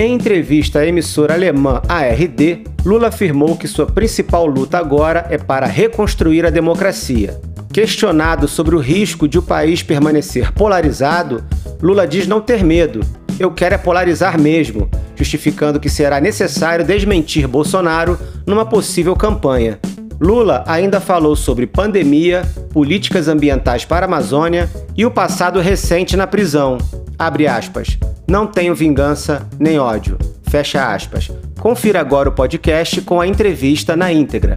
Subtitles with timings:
[0.00, 5.66] Em entrevista à emissora alemã ARD, Lula afirmou que sua principal luta agora é para
[5.66, 7.38] reconstruir a democracia.
[7.70, 11.44] Questionado sobre o risco de o país permanecer polarizado,
[11.82, 13.00] Lula diz não ter medo.
[13.38, 19.78] Eu quero é polarizar mesmo, justificando que será necessário desmentir Bolsonaro numa possível campanha.
[20.18, 22.40] Lula ainda falou sobre pandemia,
[22.72, 26.78] políticas ambientais para a Amazônia e o passado recente na prisão.
[27.20, 27.98] Abre aspas.
[28.26, 30.16] Não tenho vingança nem ódio.
[30.44, 31.30] Fecha aspas.
[31.60, 34.54] Confira agora o podcast com a entrevista na íntegra.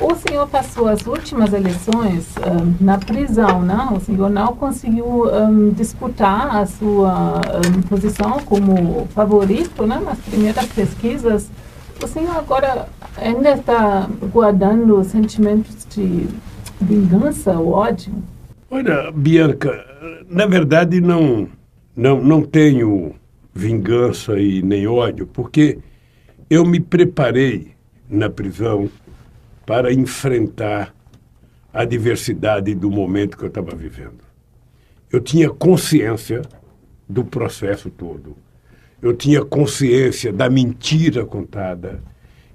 [0.00, 3.88] O senhor passou as últimas eleições um, na prisão, né?
[3.94, 7.42] O senhor não conseguiu um, disputar a sua
[7.76, 10.00] um, posição como favorito, né?
[10.02, 11.50] Nas primeiras pesquisas.
[12.02, 12.88] O senhor agora
[13.18, 16.26] ainda está guardando sentimentos de
[16.80, 18.14] vingança ou ódio?
[18.70, 19.89] Olha, Bianca,
[20.28, 21.48] na verdade não
[21.96, 23.14] não, não tenho
[23.54, 25.78] vingança e nem ódio, porque
[26.48, 27.72] eu me preparei
[28.08, 28.88] na prisão
[29.66, 30.94] para enfrentar
[31.72, 34.24] a diversidade do momento que eu estava vivendo.
[35.12, 36.42] Eu tinha consciência
[37.08, 38.36] do processo todo.
[39.02, 42.02] Eu tinha consciência da mentira contada.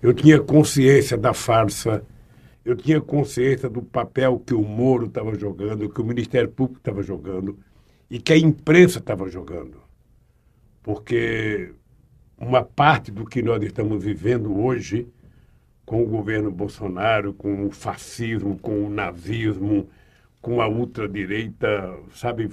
[0.02, 2.04] Eu tinha consciência da farsa.
[2.66, 7.04] Eu tinha consciência do papel que o Moro estava jogando, que o Ministério Público estava
[7.04, 7.60] jogando
[8.10, 9.80] e que a imprensa estava jogando.
[10.82, 11.72] Porque
[12.36, 15.08] uma parte do que nós estamos vivendo hoje,
[15.86, 19.88] com o governo Bolsonaro, com o fascismo, com o nazismo,
[20.42, 22.50] com a ultradireita, sabe,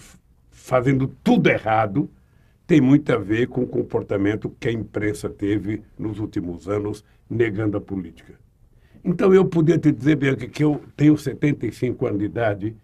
[0.51, 2.11] fazendo tudo errado,
[2.67, 7.79] tem muito a ver com o comportamento que a imprensa teve nos últimos anos negando
[7.79, 8.42] a política.
[9.05, 12.77] Então eu podia te dizer, Bianca, que eu tenho 75 anos de idade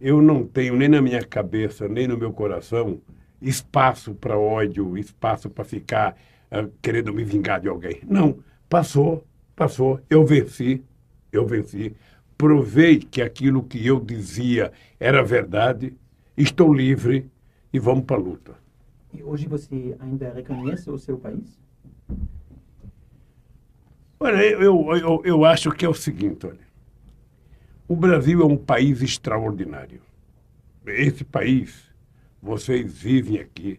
[0.00, 3.00] eu não tenho nem na minha cabeça, nem no meu coração,
[3.40, 6.16] espaço para ódio, espaço para ficar
[6.50, 8.00] uh, querendo me vingar de alguém.
[8.06, 9.24] Não, passou,
[9.54, 10.84] passou, eu venci,
[11.32, 11.94] eu venci.
[12.36, 15.94] Provei que aquilo que eu dizia era verdade,
[16.36, 17.30] estou livre
[17.72, 18.54] e vamos para a luta.
[19.14, 21.58] E hoje você ainda reconhece o seu país?
[24.18, 26.66] Olha, eu, eu, eu acho que é o seguinte, olha.
[27.86, 30.00] O Brasil é um país extraordinário.
[30.86, 31.84] Esse país,
[32.42, 33.78] vocês vivem aqui,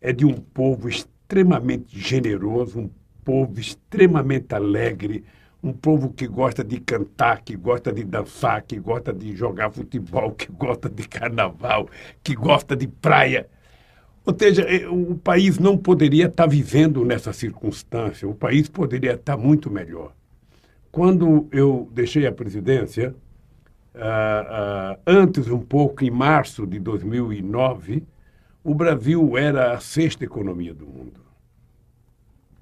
[0.00, 2.90] é de um povo extremamente generoso, um
[3.24, 5.24] povo extremamente alegre,
[5.62, 10.32] um povo que gosta de cantar, que gosta de dançar, que gosta de jogar futebol,
[10.36, 11.88] que gosta de carnaval,
[12.22, 13.48] que gosta de praia.
[14.24, 19.36] Ou seja, é, o país não poderia estar vivendo nessa circunstância, o país poderia estar
[19.36, 20.12] muito melhor.
[20.90, 23.14] Quando eu deixei a presidência,
[23.94, 28.02] uh, uh, antes um pouco, em março de 2009,
[28.62, 31.20] o Brasil era a sexta economia do mundo.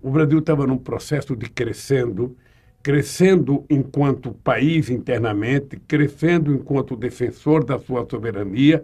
[0.03, 2.37] O Brasil estava num processo de crescendo,
[2.83, 8.83] crescendo enquanto país internamente, crescendo enquanto defensor da sua soberania,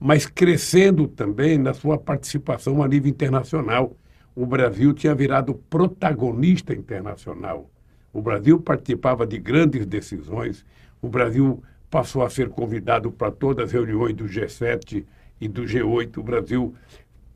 [0.00, 3.94] mas crescendo também na sua participação a nível internacional.
[4.34, 7.70] O Brasil tinha virado protagonista internacional.
[8.10, 10.64] O Brasil participava de grandes decisões.
[11.02, 15.04] O Brasil passou a ser convidado para todas as reuniões do G7
[15.38, 16.16] e do G8.
[16.16, 16.74] O Brasil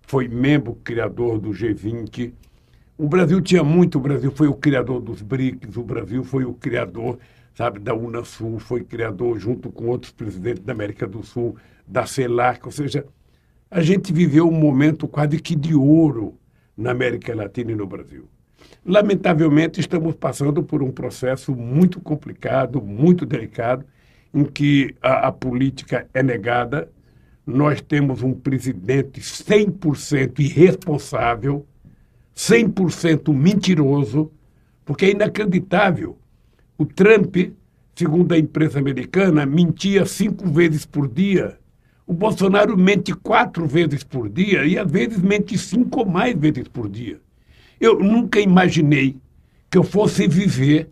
[0.07, 2.33] foi membro criador do G20.
[2.97, 6.55] O Brasil tinha muito, o Brasil foi o criador dos BRICS, o Brasil foi o
[6.55, 7.19] criador,
[7.53, 12.65] sabe, da Unasul, foi criador junto com outros presidentes da América do Sul, da CELAC,
[12.65, 13.07] ou seja,
[13.71, 16.39] a gente viveu um momento quase que de ouro
[16.77, 18.29] na América Latina e no Brasil.
[18.85, 23.85] Lamentavelmente, estamos passando por um processo muito complicado, muito delicado,
[24.33, 26.91] em que a, a política é negada,
[27.47, 31.67] nós temos um presidente 100% irresponsável,
[32.35, 34.31] 100% mentiroso,
[34.85, 36.19] porque é inacreditável.
[36.77, 37.37] O Trump,
[37.95, 41.59] segundo a imprensa americana, mentia cinco vezes por dia.
[42.07, 46.69] O Bolsonaro mente quatro vezes por dia e às vezes mente cinco ou mais vezes
[46.69, 47.19] por dia.
[47.81, 49.17] Eu nunca imaginei
[49.71, 50.91] que eu fosse viver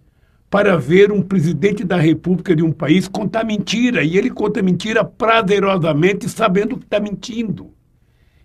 [0.53, 4.05] para ver um presidente da República de um país contar mentira.
[4.05, 7.71] E ele conta mentira prazerosamente, sabendo que está mentindo.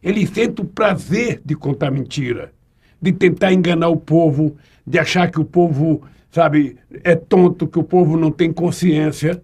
[0.01, 2.53] Ele sente o prazer de contar mentira,
[3.01, 4.55] de tentar enganar o povo,
[4.85, 9.43] de achar que o povo, sabe, é tonto, que o povo não tem consciência.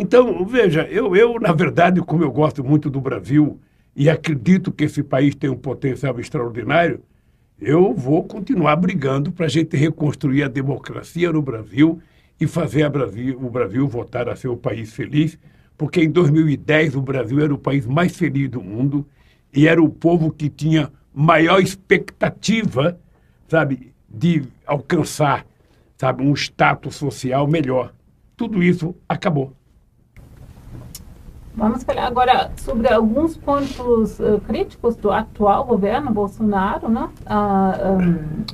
[0.00, 3.60] Então, veja, eu, eu, na verdade, como eu gosto muito do Brasil
[3.94, 7.02] e acredito que esse país tem um potencial extraordinário,
[7.60, 12.00] eu vou continuar brigando para a gente reconstruir a democracia no Brasil
[12.40, 15.38] e fazer Brasil, o Brasil voltar a ser o país feliz,
[15.76, 19.06] porque em 2010 o Brasil era o país mais feliz do mundo
[19.54, 22.98] e era o povo que tinha maior expectativa,
[23.46, 25.44] sabe, de alcançar,
[25.98, 27.92] sabe, um status social melhor.
[28.34, 29.59] Tudo isso acabou.
[31.60, 36.88] Vamos falar agora sobre alguns pontos uh, críticos do atual governo Bolsonaro.
[36.88, 37.02] Né?
[37.02, 37.98] Uh, ah,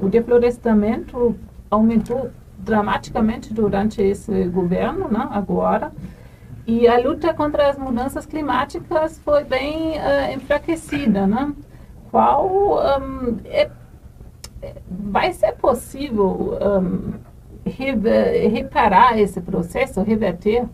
[0.03, 1.37] um, o deflorestamento
[1.71, 5.25] aumentou dramaticamente durante esse governo, né?
[5.31, 5.93] agora.
[6.67, 11.29] E a luta contra as mudanças climáticas foi bem uh, enfraquecida.
[11.29, 11.53] Né?
[12.11, 13.71] Qual um, é,
[14.91, 17.13] vai ser possível um,
[17.65, 20.67] reparar esse processo, reverter?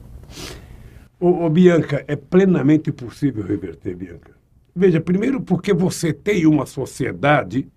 [1.23, 4.33] Ô, ô, Bianca, é plenamente possível reverter, Bianca.
[4.75, 7.69] Veja, primeiro porque você tem uma sociedade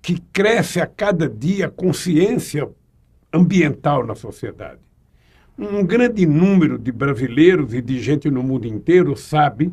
[0.00, 2.66] que cresce a cada dia a consciência
[3.30, 4.80] ambiental na sociedade.
[5.58, 9.70] Um grande número de brasileiros e de gente no mundo inteiro sabe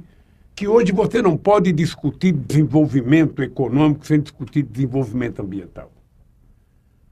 [0.54, 5.90] que hoje você não pode discutir desenvolvimento econômico sem discutir desenvolvimento ambiental.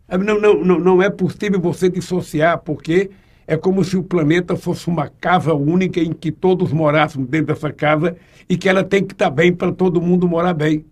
[0.10, 3.10] Não, não, não, não é possível você dissociar, porque
[3.52, 7.70] é como se o planeta fosse uma casa única em que todos morássemos dentro dessa
[7.70, 8.16] casa
[8.48, 10.86] e que ela tem que estar bem para todo mundo morar bem.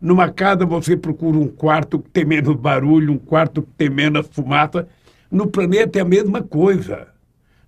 [0.00, 4.26] Numa casa você procura um quarto que tem menos barulho, um quarto que tem menos
[4.30, 4.88] fumaça.
[5.30, 7.08] No planeta é a mesma coisa.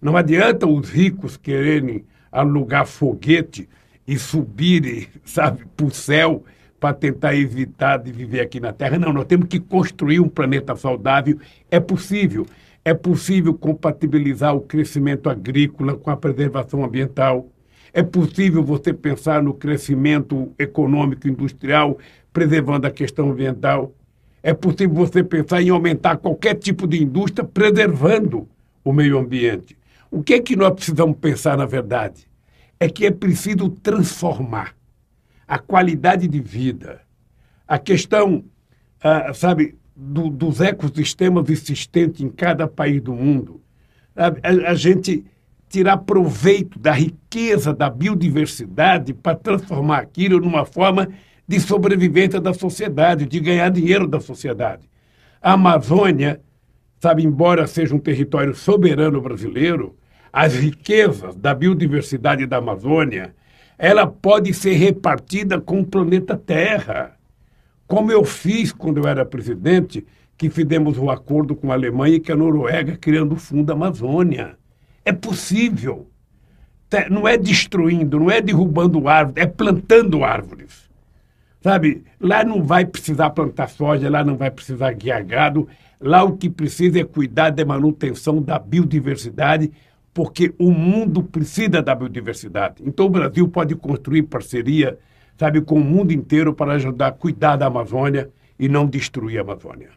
[0.00, 3.68] Não adianta os ricos quererem alugar foguete
[4.08, 6.42] e subirem, sabe, para o céu
[6.80, 8.98] para tentar evitar de viver aqui na Terra.
[8.98, 11.38] Não, nós temos que construir um planeta saudável.
[11.70, 12.46] É possível.
[12.84, 17.48] É possível compatibilizar o crescimento agrícola com a preservação ambiental.
[17.92, 21.98] É possível você pensar no crescimento econômico industrial,
[22.32, 23.92] preservando a questão ambiental.
[24.42, 28.48] É possível você pensar em aumentar qualquer tipo de indústria, preservando
[28.82, 29.76] o meio ambiente.
[30.10, 32.26] O que é que nós precisamos pensar, na verdade?
[32.78, 34.74] É que é preciso transformar
[35.46, 37.02] a qualidade de vida,
[37.66, 38.44] a questão,
[39.02, 43.60] ah, sabe, do, dos ecossistemas existentes em cada país do mundo,
[44.16, 45.24] a, a gente
[45.68, 51.08] tirar proveito da riqueza da biodiversidade para transformar aquilo numa forma
[51.46, 54.88] de sobrevivência da sociedade, de ganhar dinheiro da sociedade.
[55.40, 56.40] A Amazônia,
[56.98, 59.96] sabe, embora seja um território soberano brasileiro,
[60.32, 63.34] as riquezas da biodiversidade da Amazônia,
[63.78, 67.19] ela pode ser repartida com o planeta Terra
[67.90, 70.06] como eu fiz quando eu era presidente,
[70.38, 74.56] que fizemos um acordo com a Alemanha e com a Noruega, criando o Fundo Amazônia.
[75.04, 76.08] É possível.
[77.10, 80.88] Não é destruindo, não é derrubando árvores, é plantando árvores.
[81.60, 85.66] Sabe, lá não vai precisar plantar soja, lá não vai precisar guiar gado,
[86.00, 89.72] lá o que precisa é cuidar da manutenção da biodiversidade,
[90.14, 92.76] porque o mundo precisa da biodiversidade.
[92.86, 94.96] Então o Brasil pode construir parceria
[95.40, 99.40] sabe, com o mundo inteiro para ajudar a cuidar da Amazônia e não destruir a
[99.40, 99.88] Amazônia.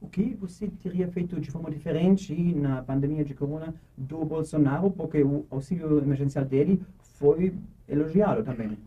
[0.00, 5.22] O que você teria feito de forma diferente na pandemia de corona do Bolsonaro, porque
[5.22, 6.80] o auxílio emergencial dele
[7.18, 7.52] foi
[7.86, 8.78] elogiado também?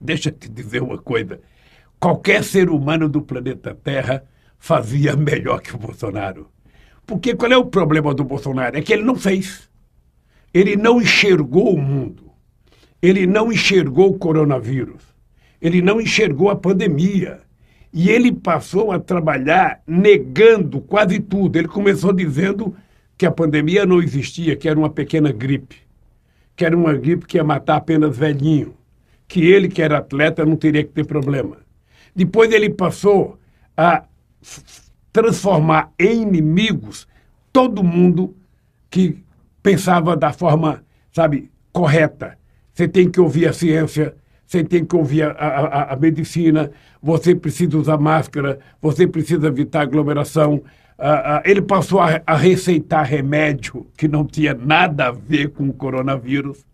[0.00, 1.40] Deixa eu te dizer uma coisa.
[1.98, 4.22] Qualquer ser humano do planeta Terra
[4.60, 6.46] fazia melhor que o Bolsonaro.
[7.04, 8.78] Porque qual é o problema do Bolsonaro?
[8.78, 9.68] É que ele não fez.
[10.54, 12.30] Ele não enxergou o mundo.
[13.02, 15.17] Ele não enxergou o coronavírus
[15.60, 17.40] ele não enxergou a pandemia.
[17.92, 21.56] E ele passou a trabalhar negando quase tudo.
[21.56, 22.76] Ele começou dizendo
[23.16, 25.76] que a pandemia não existia, que era uma pequena gripe,
[26.54, 28.74] que era uma gripe que ia matar apenas velhinho,
[29.26, 31.56] que ele, que era atleta, não teria que ter problema.
[32.14, 33.38] Depois ele passou
[33.76, 34.04] a
[35.12, 37.08] transformar em inimigos
[37.52, 38.36] todo mundo
[38.90, 39.18] que
[39.62, 42.38] pensava da forma, sabe, correta.
[42.72, 44.14] Você tem que ouvir a ciência,
[44.48, 46.70] você tem que ouvir a, a, a, medicina,
[47.02, 50.62] você precisa usar máscara, você precisa evitar aglomeração.
[51.44, 56.64] Ele passou a, a, receitar remédio que não tinha nada a ver com o coronavírus,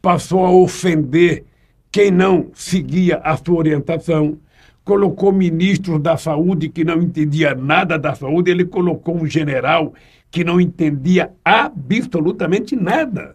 [0.00, 1.44] passou a ofender
[1.90, 4.38] quem não seguia a sua orientação,
[4.84, 9.92] colocou ministros da saúde que não entendia nada da saúde, ele colocou um general
[10.30, 13.34] que não entendia absolutamente nada.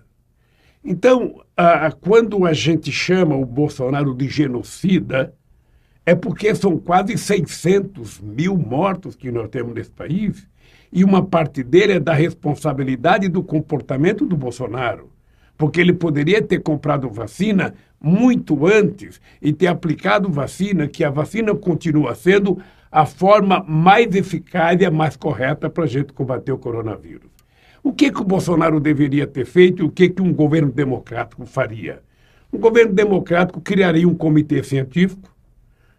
[0.83, 5.33] Então, a, quando a gente chama o Bolsonaro de genocida,
[6.05, 10.47] é porque são quase 600 mil mortos que nós temos nesse país,
[10.91, 15.09] e uma parte dele é da responsabilidade do comportamento do Bolsonaro.
[15.57, 21.55] Porque ele poderia ter comprado vacina muito antes e ter aplicado vacina, que a vacina
[21.55, 22.57] continua sendo
[22.91, 27.30] a forma mais eficaz e a mais correta para a gente combater o coronavírus.
[27.83, 31.45] O que, que o Bolsonaro deveria ter feito e o que, que um governo democrático
[31.45, 32.01] faria?
[32.53, 35.33] Um governo democrático criaria um comitê científico,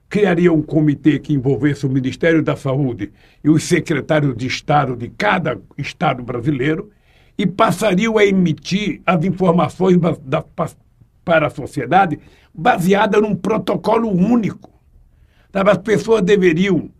[0.08, 3.10] criaria um comitê que envolvesse o Ministério da Saúde
[3.42, 6.90] e os secretários de Estado de cada Estado brasileiro
[7.36, 10.44] e passariam a emitir as informações da, da,
[11.24, 12.18] para a sociedade
[12.54, 14.70] baseada num protocolo único.
[15.50, 16.90] Sabe, as pessoas deveriam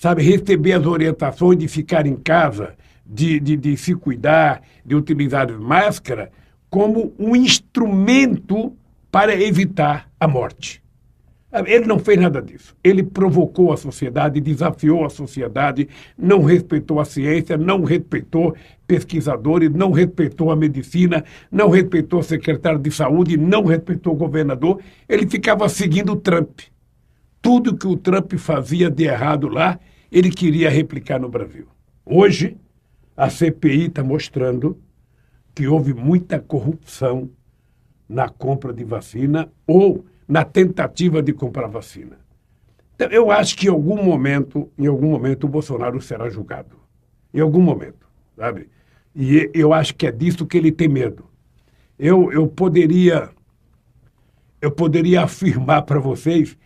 [0.00, 2.74] sabe, receber as orientações de ficar em casa,
[3.10, 6.30] de, de, de se cuidar, de utilizar máscara,
[6.70, 8.72] como um instrumento
[9.10, 10.80] para evitar a morte.
[11.66, 12.76] Ele não fez nada disso.
[12.82, 18.54] Ele provocou a sociedade, desafiou a sociedade, não respeitou a ciência, não respeitou
[18.86, 24.80] pesquisadores, não respeitou a medicina, não respeitou o secretário de saúde, não respeitou o governador.
[25.08, 26.60] Ele ficava seguindo o Trump.
[27.42, 29.80] Tudo que o Trump fazia de errado lá,
[30.12, 31.66] ele queria replicar no Brasil.
[32.06, 32.56] Hoje,
[33.16, 34.78] a CPI está mostrando
[35.54, 37.30] que houve muita corrupção
[38.08, 42.18] na compra de vacina ou na tentativa de comprar vacina.
[42.94, 46.76] Então, eu acho que em algum momento, em algum momento, o Bolsonaro será julgado.
[47.32, 48.68] Em algum momento, sabe?
[49.14, 51.24] E eu acho que é disso que ele tem medo.
[51.98, 53.30] Eu, eu poderia
[54.60, 56.56] eu poderia afirmar para vocês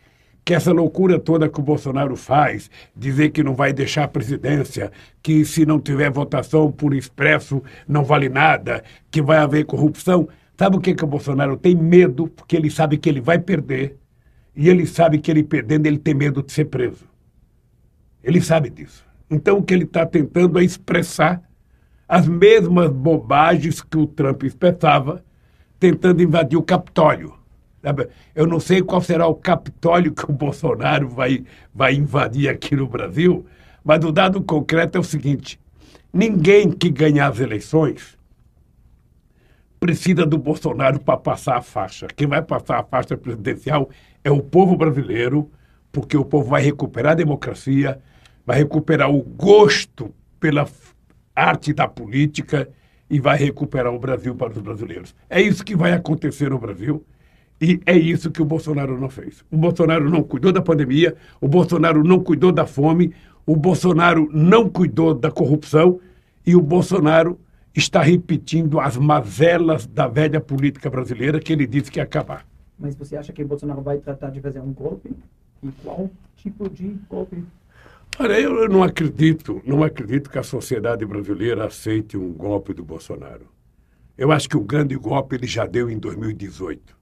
[0.44, 4.92] que essa loucura toda que o Bolsonaro faz, dizer que não vai deixar a presidência,
[5.22, 10.76] que se não tiver votação por expresso não vale nada, que vai haver corrupção, Sabe
[10.76, 12.28] o que, que o Bolsonaro tem medo?
[12.28, 13.98] Porque ele sabe que ele vai perder.
[14.54, 17.04] E ele sabe que ele perdendo, ele tem medo de ser preso.
[18.22, 19.04] Ele sabe disso.
[19.28, 21.42] Então, o que ele está tentando é expressar
[22.08, 25.24] as mesmas bobagens que o Trump expressava,
[25.80, 27.34] tentando invadir o Capitólio.
[28.34, 32.86] Eu não sei qual será o Capitólio que o Bolsonaro vai, vai invadir aqui no
[32.86, 33.44] Brasil,
[33.84, 35.60] mas o dado concreto é o seguinte:
[36.12, 38.16] ninguém que ganhar as eleições
[39.78, 42.06] precisa do Bolsonaro para passar a faixa.
[42.06, 43.90] Quem vai passar a faixa presidencial
[44.24, 45.50] é o povo brasileiro,
[45.92, 48.00] porque o povo vai recuperar a democracia,
[48.46, 50.66] vai recuperar o gosto pela
[51.36, 52.68] arte da política
[53.10, 55.14] e vai recuperar o Brasil para os brasileiros.
[55.28, 57.04] É isso que vai acontecer no Brasil.
[57.60, 59.44] E é isso que o Bolsonaro não fez.
[59.50, 63.14] O Bolsonaro não cuidou da pandemia, o Bolsonaro não cuidou da fome,
[63.46, 66.00] o Bolsonaro não cuidou da corrupção
[66.46, 67.38] e o Bolsonaro
[67.74, 72.46] está repetindo as mazelas da velha política brasileira que ele disse que ia acabar.
[72.78, 75.10] Mas você acha que Bolsonaro vai tratar de fazer um golpe?
[75.62, 77.42] E qual tipo de golpe?
[78.18, 83.46] Olha, eu não acredito, não acredito que a sociedade brasileira aceite um golpe do Bolsonaro.
[84.16, 86.96] Eu acho que o grande golpe ele já deu em 2018,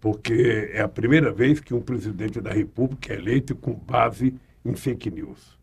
[0.00, 4.74] porque é a primeira vez que um presidente da República é eleito com base em
[4.74, 5.58] fake news.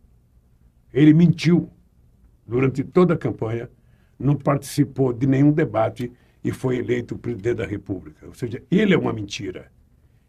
[0.93, 1.69] Ele mentiu
[2.45, 3.69] durante toda a campanha,
[4.19, 6.11] não participou de nenhum debate
[6.43, 8.27] e foi eleito presidente da República.
[8.27, 9.71] Ou seja, ele é uma mentira.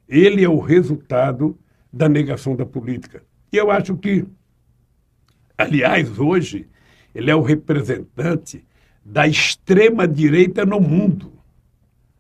[0.09, 1.59] Ele é o resultado
[1.93, 3.23] da negação da política.
[3.53, 4.25] E eu acho que,
[5.59, 6.69] aliás, hoje,
[7.15, 8.65] ele é o representante
[9.05, 11.33] da extrema-direita no mundo.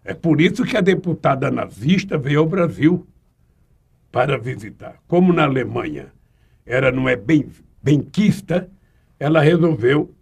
[0.06, 3.04] É por isso que a deputada nazista veio ao Brasil
[4.12, 5.02] para visitar.
[5.08, 6.12] Como na Alemanha
[6.64, 7.48] ela não é bem
[7.82, 8.70] benquista,
[9.18, 10.14] ela resolveu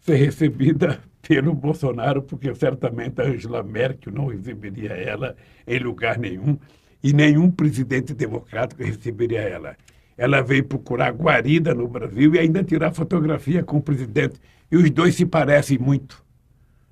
[0.00, 6.58] ser recebida pelo Bolsonaro, porque certamente a Angela Merkel não receberia ela em lugar nenhum
[7.00, 9.76] e nenhum presidente democrático receberia ela.
[10.18, 14.40] Ela veio procurar guarida no Brasil e ainda tirar fotografia com o presidente.
[14.72, 16.23] E os dois se parecem muito,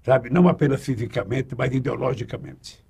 [0.03, 0.31] sabe?
[0.31, 2.85] Não apenas fisicamente, mas ideologicamente.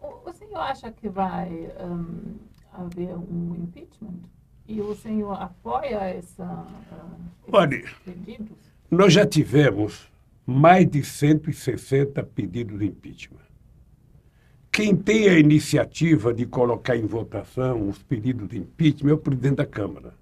[0.00, 2.36] O, o senhor acha que vai um,
[2.72, 4.20] haver um impeachment?
[4.66, 7.20] E o senhor apoia essa, uh,
[7.52, 8.56] Olha, pedidos?
[8.90, 10.10] Nós já tivemos
[10.46, 13.40] mais de 160 pedidos de impeachment.
[14.70, 19.56] Quem tem a iniciativa de colocar em votação os pedidos de impeachment é o presidente
[19.56, 20.14] da Câmara.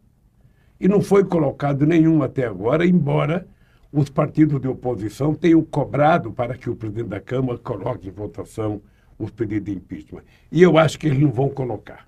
[0.80, 3.46] E não foi colocado nenhum até agora, embora
[3.92, 8.80] os partidos de oposição tenham cobrado para que o presidente da Câmara coloque em votação
[9.18, 10.23] os pedidos de impeachment.
[10.50, 12.06] E eu acho que eles não vão colocar.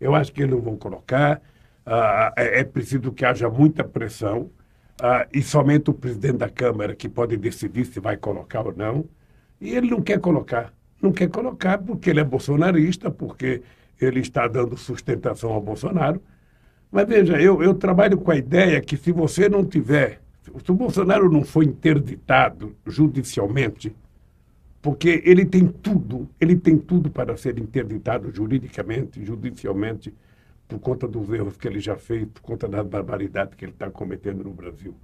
[0.00, 1.40] Eu acho que eles não vão colocar.
[1.84, 4.50] Ah, é, é preciso que haja muita pressão
[5.00, 9.04] ah, e somente o presidente da Câmara que pode decidir se vai colocar ou não.
[9.60, 10.72] E ele não quer colocar.
[11.00, 13.62] Não quer colocar porque ele é bolsonarista, porque
[14.00, 16.20] ele está dando sustentação ao Bolsonaro.
[16.90, 20.20] Mas veja, eu, eu trabalho com a ideia que se você não tiver,
[20.64, 23.94] se o Bolsonaro não for interditado judicialmente,
[24.80, 30.14] porque ele tem tudo, ele tem tudo para ser interditado juridicamente, judicialmente,
[30.68, 33.90] por conta dos erros que ele já fez, por conta das barbaridades que ele está
[33.90, 34.94] cometendo no Brasil.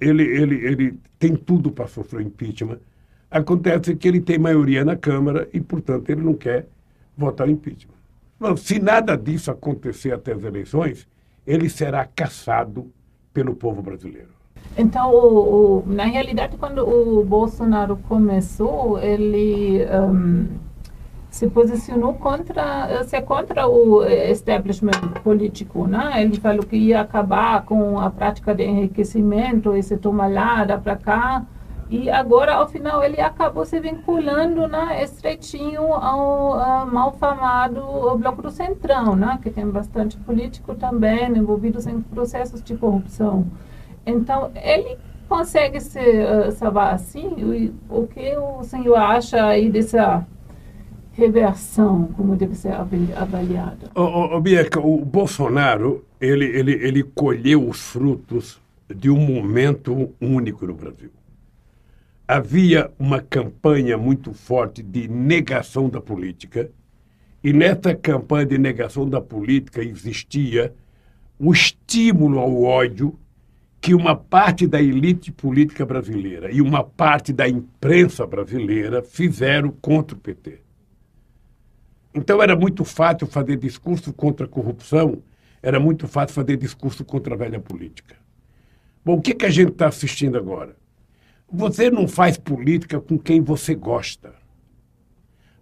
[0.00, 2.78] Ele, ele, ele tem tudo para sofrer impeachment.
[3.30, 6.68] Acontece que ele tem maioria na Câmara e, portanto, ele não quer
[7.16, 7.94] votar impeachment.
[8.56, 11.08] Se nada disso acontecer até as eleições,
[11.46, 12.90] ele será caçado
[13.34, 14.28] pelo povo brasileiro.
[14.78, 20.46] Então, o, o, na realidade, quando o Bolsonaro começou, ele um,
[21.28, 26.22] se posicionou contra, se contra o establishment político, né?
[26.22, 30.96] Ele falou que ia acabar com a prática de enriquecimento, esse toma lá, dá para
[30.96, 31.44] cá.
[31.94, 38.50] E agora, ao final, ele acabou se vinculando né, estreitinho ao, ao malfamado Bloco do
[38.50, 43.46] Centrão, né, que tem bastante político também envolvidos em processos de corrupção.
[44.04, 44.98] Então, ele
[45.28, 47.72] consegue se uh, salvar assim?
[47.88, 50.26] O, o que o senhor acha aí dessa
[51.12, 53.88] reversão, como deve ser avaliada?
[53.94, 58.60] Ô, Bianca, o Bolsonaro, ele, ele, ele colheu os frutos
[58.92, 61.10] de um momento único no Brasil.
[62.26, 66.70] Havia uma campanha muito forte de negação da política,
[67.42, 70.74] e nessa campanha de negação da política existia
[71.38, 73.18] o estímulo ao ódio
[73.78, 80.16] que uma parte da elite política brasileira e uma parte da imprensa brasileira fizeram contra
[80.16, 80.60] o PT.
[82.14, 85.22] Então era muito fácil fazer discurso contra a corrupção,
[85.62, 88.16] era muito fácil fazer discurso contra a velha política.
[89.04, 90.74] Bom, o que, que a gente está assistindo agora?
[91.52, 94.34] Você não faz política com quem você gosta.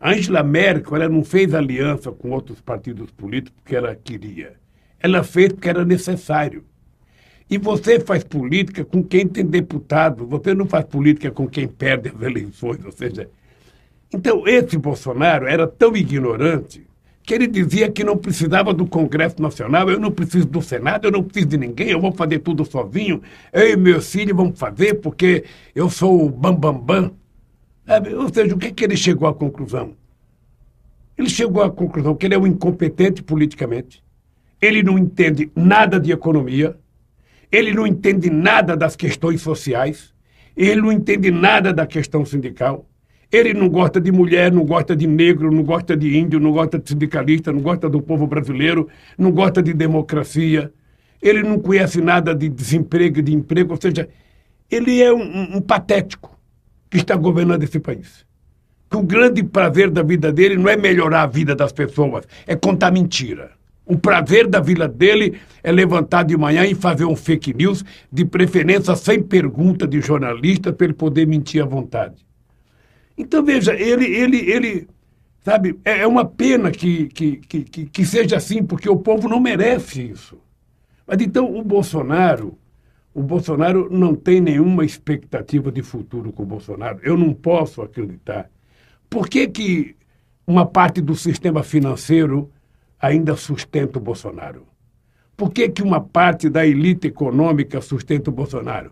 [0.01, 4.55] Angela Merkel ela não fez aliança com outros partidos políticos porque ela queria.
[4.99, 6.65] Ela fez porque era necessário.
[7.49, 12.09] E você faz política com quem tem deputado, você não faz política com quem perde
[12.09, 12.85] as eleições.
[12.85, 13.29] Ou seja,
[14.13, 16.87] então esse Bolsonaro era tão ignorante
[17.25, 21.13] que ele dizia que não precisava do Congresso Nacional, eu não preciso do Senado, eu
[21.13, 24.95] não preciso de ninguém, eu vou fazer tudo sozinho, eu e meus filhos vamos fazer
[24.95, 27.15] porque eu sou o bambambam.
[27.87, 28.19] Bam, bam.
[28.19, 29.95] Ou seja, o que, que ele chegou à conclusão?
[31.17, 34.03] Ele chegou à conclusão que ele é um incompetente politicamente,
[34.61, 36.77] ele não entende nada de economia,
[37.51, 40.13] ele não entende nada das questões sociais,
[40.57, 42.89] ele não entende nada da questão sindical,
[43.33, 46.79] ele não gosta de mulher, não gosta de negro, não gosta de índio, não gosta
[46.79, 50.71] de sindicalista, não gosta do povo brasileiro, não gosta de democracia,
[51.23, 54.07] ele não conhece nada de desemprego e de emprego, ou seja,
[54.71, 56.39] ele é um, um patético
[56.91, 58.27] que está governando esse país.
[58.91, 62.55] Que o grande prazer da vida dele não é melhorar a vida das pessoas, é
[62.55, 63.53] contar mentira.
[63.87, 68.27] O prazer da vida dele é levantar de manhã e fazer um fake news, de
[68.27, 72.17] preferência sem pergunta de jornalista, para ele poder mentir à vontade.
[73.23, 74.89] Então, veja, ele, ele, ele
[75.45, 79.39] sabe, é, é uma pena que, que, que, que seja assim, porque o povo não
[79.39, 80.39] merece isso.
[81.07, 82.59] Mas então o Bolsonaro,
[83.15, 86.99] o Bolsonaro não tem nenhuma expectativa de futuro com o Bolsonaro.
[87.03, 88.51] Eu não posso acreditar.
[89.09, 89.95] Por que, que
[90.45, 92.51] uma parte do sistema financeiro
[93.01, 94.67] ainda sustenta o Bolsonaro?
[95.37, 98.91] Por que, que uma parte da elite econômica sustenta o Bolsonaro?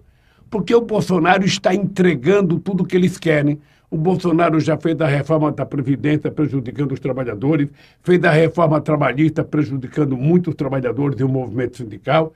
[0.49, 3.59] Porque o Bolsonaro está entregando tudo o que eles querem.
[3.91, 7.69] O Bolsonaro já fez a reforma da Previdência prejudicando os trabalhadores,
[8.05, 12.33] fez a reforma trabalhista prejudicando muitos trabalhadores e o movimento sindical.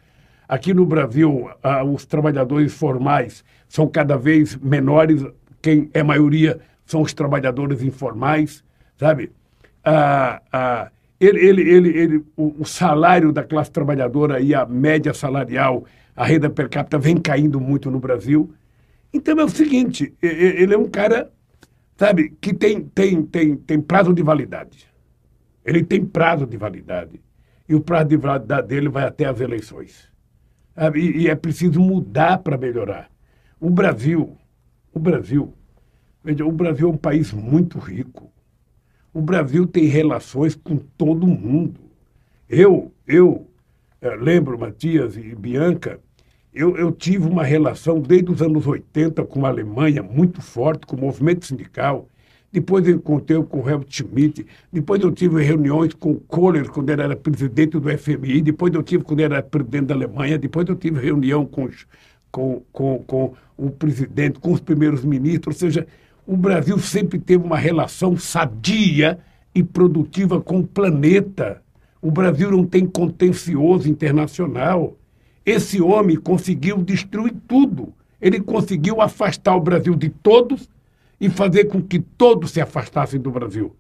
[0.49, 1.49] Aqui no Brasil,
[1.93, 5.25] os trabalhadores formais são cada vez menores,
[5.63, 8.65] quem é maioria são os trabalhadores informais,
[8.97, 9.31] sabe?
[9.85, 10.91] Ah, ah,
[11.21, 15.85] ele, ele, ele, ele, o, o salário da classe trabalhadora e a média salarial,
[16.17, 18.53] a renda per capita vem caindo muito no Brasil.
[19.13, 21.31] Então é o seguinte, ele é um cara,
[21.97, 24.87] sabe, que tem, tem, tem, tem prazo de validade.
[25.65, 27.21] Ele tem prazo de validade.
[27.69, 30.13] E o prazo de validade dele vai até as eleições.
[30.95, 33.11] E, e é preciso mudar para melhorar.
[33.61, 34.37] O Brasil,
[34.93, 35.55] o Brasil,
[36.23, 38.31] veja, o Brasil é um país muito rico.
[39.13, 41.81] O Brasil tem relações com todo mundo.
[42.49, 43.49] Eu, eu
[44.01, 46.01] é, lembro, Matias e Bianca,
[46.55, 50.95] eu, eu, tive uma relação desde os anos 80 com a Alemanha muito forte, com
[50.95, 52.09] o movimento sindical.
[52.53, 54.47] Depois eu encontrei com o Helmut Schmidt.
[54.73, 58.41] Depois eu tive reuniões com o Kohler, quando ele era presidente do FMI.
[58.43, 60.39] Depois eu tive quando ele era presidente da Alemanha.
[60.39, 61.69] Depois eu tive reunião com,
[62.31, 65.57] com, com, com o presidente, com os primeiros ministros.
[65.57, 65.87] Ou seja,
[66.25, 69.19] o Brasil sempre teve uma relação sadia
[69.53, 71.61] e produtiva com o planeta.
[72.01, 74.97] O Brasil não tem contencioso internacional.
[75.45, 77.93] Esse homem conseguiu destruir tudo.
[78.21, 80.69] Ele conseguiu afastar o Brasil de todos
[81.21, 83.75] e fazer com que todos se afastassem do Brasil.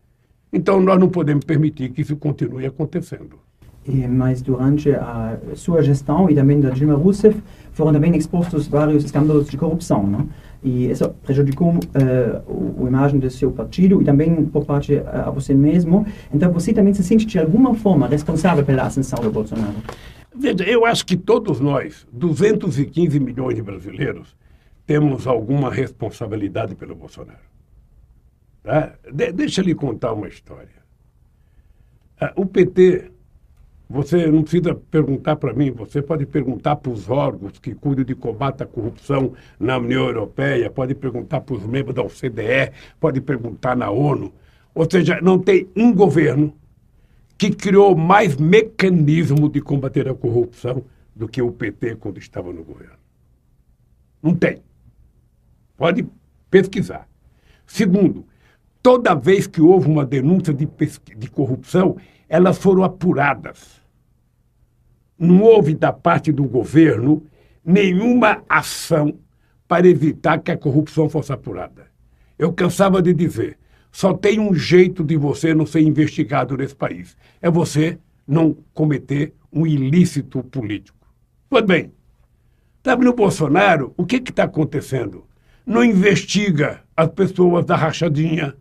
[0.53, 3.38] Então, nós não podemos permitir que isso continue acontecendo.
[3.87, 7.38] E, mas durante a sua gestão e também da Dilma Rousseff
[7.72, 10.07] foram também expostos vários escândalos de corrupção.
[10.07, 10.29] Não?
[10.62, 15.31] E isso prejudicou uh, a imagem do seu partido e também por parte uh, a
[15.31, 16.07] você mesmo.
[16.33, 19.74] Então você também se sente de alguma forma responsável pela ascensão do Bolsonaro?
[20.35, 24.37] Veja, eu acho que todos nós, 215 milhões de brasileiros,
[24.87, 27.38] temos alguma responsabilidade pelo Bolsonaro.
[28.62, 28.94] Tá?
[29.12, 30.85] De deixa eu lhe contar uma história.
[32.20, 33.12] Uh, o PT
[33.88, 38.14] você não precisa perguntar para mim, você pode perguntar para os órgãos que cuidam de
[38.14, 43.77] combate à corrupção na União Europeia, pode perguntar para os membros da OCDE, pode perguntar
[43.77, 44.33] na ONU.
[44.75, 46.53] Ou seja, não tem um governo
[47.37, 52.64] que criou mais mecanismo de combater a corrupção do que o PT quando estava no
[52.64, 52.99] governo.
[54.23, 54.62] Não tem.
[55.77, 56.07] Pode
[56.51, 57.09] pesquisar.
[57.66, 58.27] Segundo,
[58.83, 60.68] toda vez que houve uma denúncia de,
[61.16, 61.97] de corrupção,
[62.29, 63.81] elas foram apuradas.
[65.18, 67.23] Não houve da parte do governo
[67.64, 69.18] nenhuma ação
[69.66, 71.87] para evitar que a corrupção fosse apurada.
[72.38, 73.59] Eu cansava de dizer,
[73.94, 77.16] só tem um jeito de você não ser investigado nesse país.
[77.40, 80.98] É você não cometer um ilícito político.
[81.48, 81.92] Pois bem,
[82.83, 85.24] sabe no Bolsonaro, o que está acontecendo?
[85.64, 88.57] Não investiga as pessoas da rachadinha,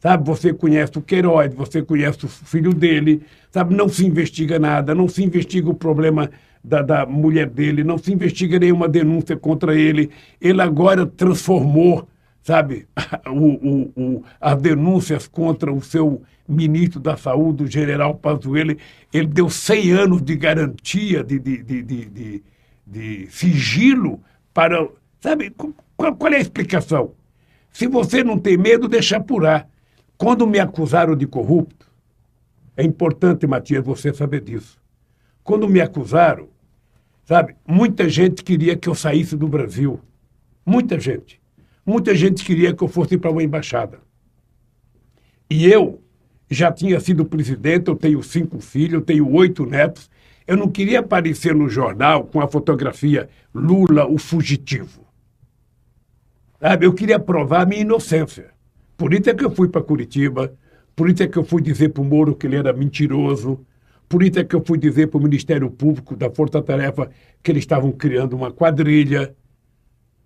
[0.00, 4.94] Sabe, você conhece o Queiroz, você conhece o filho dele, sabe, não se investiga nada,
[4.94, 6.30] não se investiga o problema
[6.62, 10.10] da, da mulher dele, não se investiga nenhuma denúncia contra ele.
[10.38, 12.06] Ele agora transformou,
[12.44, 12.86] sabe,
[13.26, 18.76] o, o, o, as denúncias contra o seu ministro da Saúde, o general Pazuello,
[19.12, 22.42] ele deu 100 anos de garantia de, de, de, de,
[22.86, 24.20] de sigilo
[24.52, 24.86] para...
[25.20, 25.50] Sabe,
[25.96, 27.14] qual, qual é a explicação?
[27.72, 29.66] Se você não tem medo, deixa apurar.
[30.18, 31.90] Quando me acusaram de corrupto,
[32.76, 34.78] é importante, Matias, você saber disso.
[35.42, 36.48] Quando me acusaram,
[37.24, 39.98] sabe, muita gente queria que eu saísse do Brasil.
[40.64, 41.40] Muita gente.
[41.86, 44.00] Muita gente queria que eu fosse para uma embaixada.
[45.50, 46.02] E eu
[46.50, 50.10] já tinha sido presidente, eu tenho cinco filhos, eu tenho oito netos.
[50.46, 55.04] Eu não queria aparecer no jornal com a fotografia Lula, o fugitivo.
[56.60, 58.50] Sabe, eu queria provar a minha inocência.
[58.96, 60.54] Por isso é que eu fui para Curitiba,
[60.94, 63.64] por isso é que eu fui dizer para o Moro que ele era mentiroso,
[64.08, 67.10] por isso é que eu fui dizer para o Ministério Público da Força Tarefa
[67.42, 69.34] que eles estavam criando uma quadrilha.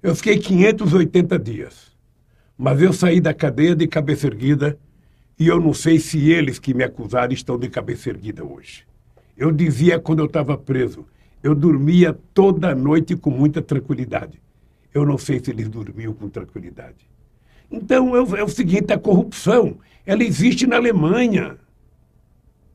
[0.01, 1.91] Eu fiquei 580 dias,
[2.57, 4.79] mas eu saí da cadeia de cabeça erguida
[5.37, 8.85] e eu não sei se eles que me acusaram estão de cabeça erguida hoje.
[9.37, 11.05] Eu dizia quando eu estava preso,
[11.43, 14.41] eu dormia toda noite com muita tranquilidade.
[14.95, 17.09] Eu não sei se eles dormiam com tranquilidade.
[17.69, 21.57] Então é o, é seguinte, a corrupção, ela existe na Alemanha.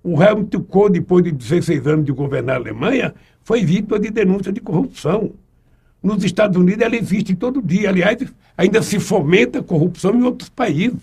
[0.04, 4.52] O Helmut Kohl, depois de 16 anos de governar a Alemanha, foi vítima de denúncia
[4.52, 5.34] de corrupção.
[6.04, 7.88] Nos Estados Unidos ela existe todo dia.
[7.88, 8.22] Aliás,
[8.58, 11.00] ainda se fomenta a corrupção em outros países.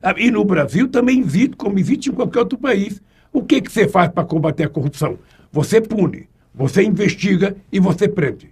[0.00, 3.02] Ah, e no Brasil também existe, como existe em qualquer outro país.
[3.32, 5.18] O que, que você faz para combater a corrupção?
[5.50, 8.50] Você pune, você investiga e você prende.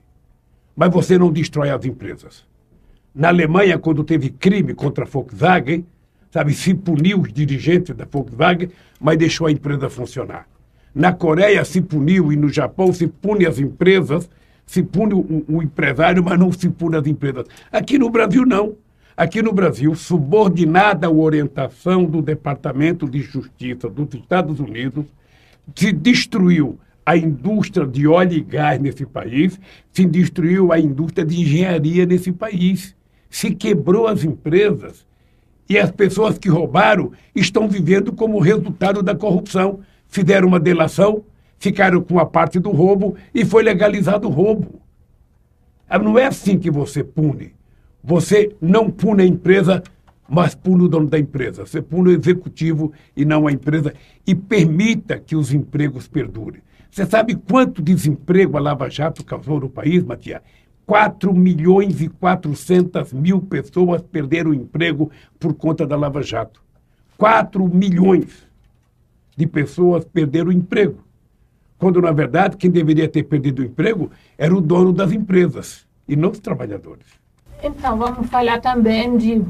[0.74, 2.44] Mas você não destrói as empresas.
[3.14, 5.86] Na Alemanha, quando teve crime contra a Volkswagen,
[6.32, 10.48] sabe, se puniu os dirigentes da Volkswagen, mas deixou a empresa funcionar.
[10.92, 14.28] Na Coreia se puniu e no Japão se pune as empresas,
[14.66, 17.46] se pune o, o empresário, mas não se pune as empresas.
[17.70, 18.74] Aqui no Brasil, não.
[19.16, 25.04] Aqui no Brasil, subordinada à orientação do Departamento de Justiça dos Estados Unidos,
[25.74, 29.60] se destruiu a indústria de óleo e gás nesse país,
[29.92, 32.94] se destruiu a indústria de engenharia nesse país
[33.34, 35.04] se quebrou as empresas
[35.68, 39.80] e as pessoas que roubaram estão vivendo como resultado da corrupção.
[40.06, 41.24] Fizeram uma delação,
[41.64, 44.82] ficaram com a parte do roubo e foi legalizado o roubo.
[45.88, 47.54] Ah, não é assim que você pune.
[48.02, 49.82] Você não pune a empresa,
[50.28, 51.64] mas pune o dono da empresa.
[51.64, 53.94] Você pune o executivo e não a empresa
[54.26, 56.60] e permita que os empregos perdurem.
[56.90, 60.42] Você sabe quanto desemprego a Lava Jato causou no país, Matias?
[60.84, 66.62] 4 milhões e 400 mil pessoas perderam o emprego por conta da Lava Jato.
[67.16, 68.46] 4 milhões
[69.34, 71.03] de pessoas perderam o emprego.
[71.78, 76.16] Quando, na verdade, quem deveria ter perdido o emprego era o dono das empresas e
[76.16, 77.06] não os trabalhadores.
[77.62, 79.42] Então, vamos falar também de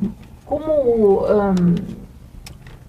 [0.44, 1.74] como, um,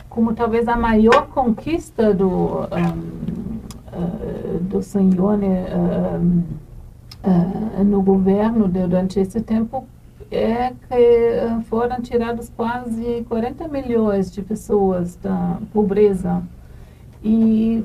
[0.10, 3.60] como talvez a maior conquista do, um,
[3.94, 5.40] uh, do senhor.
[5.40, 6.44] Um,
[7.26, 9.88] uh, no governo durante esse tempo
[10.32, 16.44] é que foram tirados quase 40 milhões de pessoas da pobreza.
[17.24, 17.84] E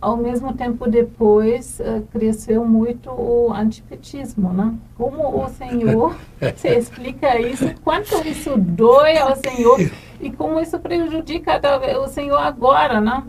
[0.00, 4.74] ao mesmo tempo depois uh, cresceu muito o antipetismo, né?
[4.96, 6.16] Como o senhor
[6.56, 7.74] se explica isso?
[7.82, 9.78] Quanto isso dói ao senhor
[10.20, 11.60] e como isso prejudica
[12.00, 13.24] o senhor agora, né?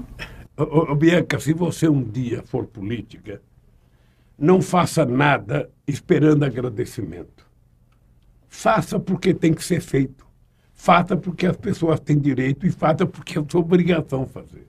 [0.55, 3.41] Ô, Bianca, se você um dia for política,
[4.37, 7.47] não faça nada esperando agradecimento.
[8.47, 10.27] Faça porque tem que ser feito.
[10.73, 14.68] Faça porque as pessoas têm direito e faça porque é sua obrigação fazer.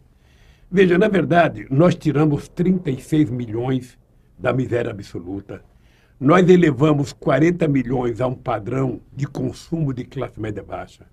[0.73, 3.99] Veja, na verdade, nós tiramos 36 milhões
[4.39, 5.65] da miséria absoluta.
[6.19, 11.07] Nós elevamos 40 milhões a um padrão de consumo de classe média baixa.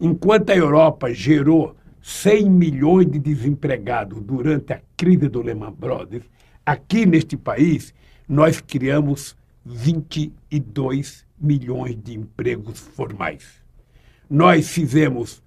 [0.00, 6.24] Enquanto a Europa gerou 100 milhões de desempregados durante a crise do Lehman Brothers,
[6.66, 7.94] aqui neste país
[8.28, 13.62] nós criamos 22 milhões de empregos formais.
[14.28, 15.40] Nós fizemos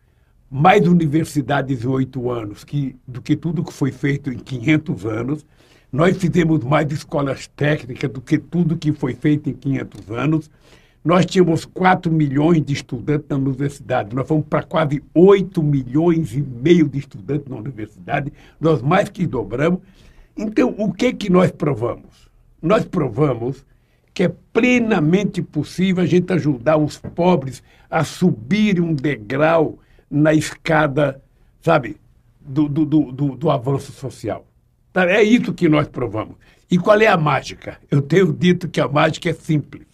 [0.52, 5.46] mais universidades em oito anos que, do que tudo que foi feito em 500 anos.
[5.90, 10.52] Nós fizemos mais escolas técnicas do que tudo que foi feito em 500 anos.
[11.06, 16.42] Nós tínhamos 4 milhões de estudantes na universidade, nós fomos para quase 8 milhões e
[16.42, 19.80] meio de estudantes na universidade, nós mais que dobramos.
[20.38, 22.30] Então, o que, que nós provamos?
[22.62, 23.66] Nós provamos
[24.14, 29.80] que é plenamente possível a gente ajudar os pobres a subir um degrau
[30.12, 31.24] na escada,
[31.62, 31.96] sabe,
[32.40, 34.46] do, do, do, do avanço social.
[34.92, 36.36] Tá, é isso que nós provamos.
[36.70, 37.80] E qual é a mágica?
[37.90, 39.88] Eu tenho dito que a mágica é simples.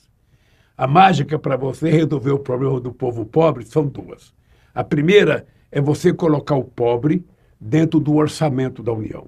[0.75, 4.33] A mágica para você resolver o problema do povo pobre são duas.
[4.73, 7.25] A primeira é você colocar o pobre
[7.59, 9.27] dentro do orçamento da União.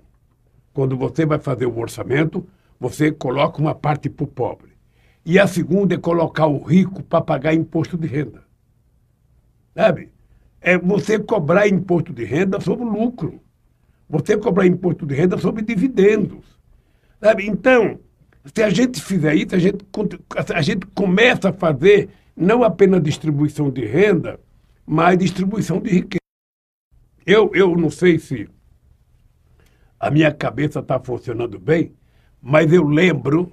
[0.73, 2.47] Quando você vai fazer o orçamento,
[2.80, 4.69] você coloca uma parte para o pobre.
[5.25, 8.43] E a segunda é colocar o rico para pagar imposto de renda.
[9.75, 10.12] Sabe?
[10.62, 13.39] É você cobrar imposto de renda sobre lucro.
[14.10, 16.60] Você cobrar imposto de renda sobre dividendos.
[17.22, 17.45] Sabe?
[17.48, 18.00] Então,
[18.54, 19.86] se a gente fizer isso, a gente,
[20.54, 24.39] a gente começa a fazer não apenas distribuição de renda,
[24.86, 26.19] mas distribuição de riqueza.
[27.26, 28.50] Eu, eu não sei se
[30.00, 31.93] a minha cabeça está funcionando bem,
[32.41, 33.52] mas eu lembro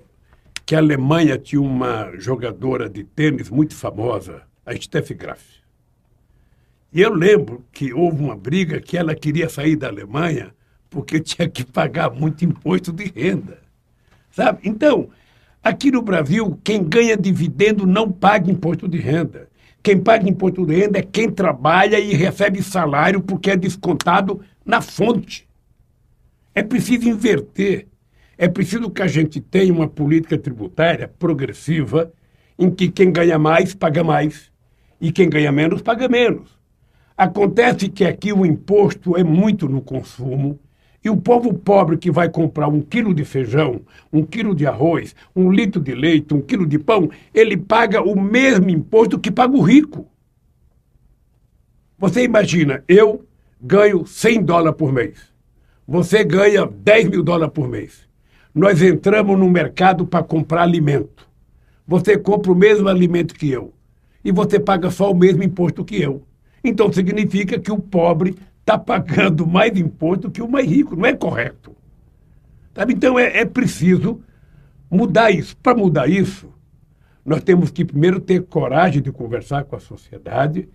[0.65, 5.43] que a Alemanha tinha uma jogadora de tênis muito famosa, a Steffi Graf.
[6.97, 10.55] E eu lembro que houve uma briga que ela queria sair da Alemanha
[10.89, 13.59] porque tinha que pagar muito imposto de renda.
[14.31, 14.61] Sabe?
[14.65, 15.11] Então,
[15.63, 19.47] aqui no Brasil, quem ganha dividendo não paga imposto de renda.
[19.83, 24.81] Quem paga imposto de renda é quem trabalha e recebe salário porque é descontado na
[24.81, 25.47] fonte.
[26.55, 27.89] É preciso inverter.
[28.39, 32.11] É preciso que a gente tenha uma política tributária progressiva
[32.59, 34.51] em que quem ganha mais paga mais
[34.99, 36.56] e quem ganha menos paga menos.
[37.17, 40.61] Acontece que aqui o imposto é muito no consumo
[41.03, 43.81] e o povo pobre que vai comprar um quilo de feijão,
[44.13, 48.21] um quilo de arroz, um litro de leite, um quilo de pão, ele paga o
[48.21, 50.07] mesmo imposto que paga o rico.
[51.97, 53.25] Você imagina, eu
[53.59, 55.33] ganho 100 dólares por mês.
[55.89, 58.07] Você ganha 10 mil dólares por mês.
[58.55, 61.27] Nós entramos no mercado para comprar alimento.
[61.87, 63.73] Você compra o mesmo alimento que eu.
[64.25, 66.26] E você paga só o mesmo imposto que eu.
[66.69, 70.97] Então significa que o pobre está pagando mais imposto que o mais rico.
[70.97, 71.75] Não é correto.
[72.75, 72.93] Sabe?
[72.93, 74.21] Então é, é preciso
[74.91, 75.57] mudar isso.
[75.57, 76.53] Para mudar isso,
[77.25, 80.69] nós temos que primeiro ter coragem de conversar com a sociedade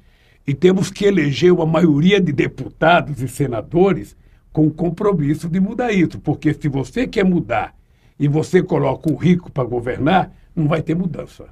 [0.46, 4.16] e temos que eleger uma maioria de deputados e senadores
[4.52, 6.20] com compromisso de mudar isso.
[6.20, 7.76] Porque se você quer mudar
[8.20, 11.46] e você coloca o rico para governar, não vai ter mudança.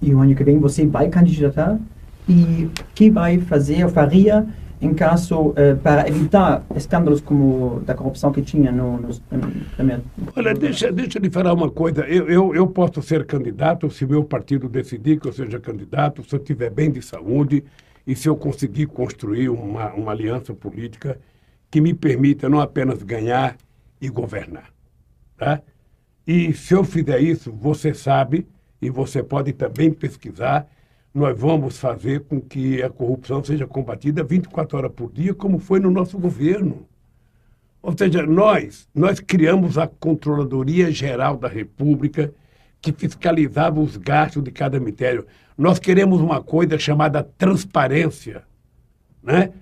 [0.00, 1.78] E ano que vem você vai candidatar?
[2.28, 4.46] E que vai fazer, faria
[4.82, 10.02] em caso eh, para evitar escândalos como da corrupção que tinha no, no, no
[10.34, 12.02] Olha, deixa, deixa eu lhe falar uma coisa.
[12.02, 16.34] Eu, eu, eu posso ser candidato se meu partido decidir que eu seja candidato, se
[16.34, 17.62] eu tiver bem de saúde
[18.04, 21.16] e se eu conseguir construir uma, uma aliança política
[21.70, 23.56] que me permita não apenas ganhar
[24.00, 24.68] e governar.
[25.36, 25.62] Tá?
[26.26, 28.48] E se eu fizer isso, você sabe,
[28.80, 30.66] e você pode também pesquisar,
[31.14, 35.78] nós vamos fazer com que a corrupção seja combatida 24 horas por dia, como foi
[35.78, 36.86] no nosso governo.
[37.82, 42.32] Ou seja, nós, nós criamos a Controladoria Geral da República,
[42.80, 45.26] que fiscalizava os gastos de cada ministério.
[45.58, 48.44] Nós queremos uma coisa chamada transparência.
[49.22, 49.52] Né?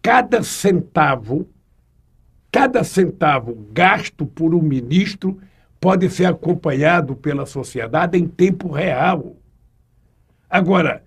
[0.00, 1.48] Cada centavo,
[2.52, 5.38] cada centavo gasto por um ministro
[5.80, 9.36] pode ser acompanhado pela sociedade em tempo real.
[10.50, 11.04] Agora,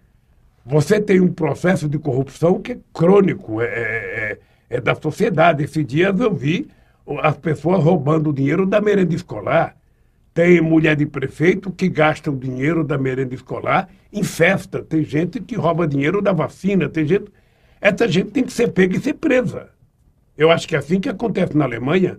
[0.66, 4.40] você tem um processo de corrupção que é crônico, é, é,
[4.72, 5.64] é, é da sociedade.
[5.64, 6.70] Esses dias eu vi
[7.22, 9.76] as pessoas roubando o dinheiro da merenda escolar.
[10.34, 14.82] Tem mulher de prefeito que gasta o dinheiro da merenda escolar em festa.
[14.82, 16.88] Tem gente que rouba dinheiro da vacina.
[16.88, 17.26] Tem gente.
[17.82, 19.70] Essa gente tem que ser pega e ser presa.
[20.38, 22.18] Eu acho que é assim que acontece na Alemanha.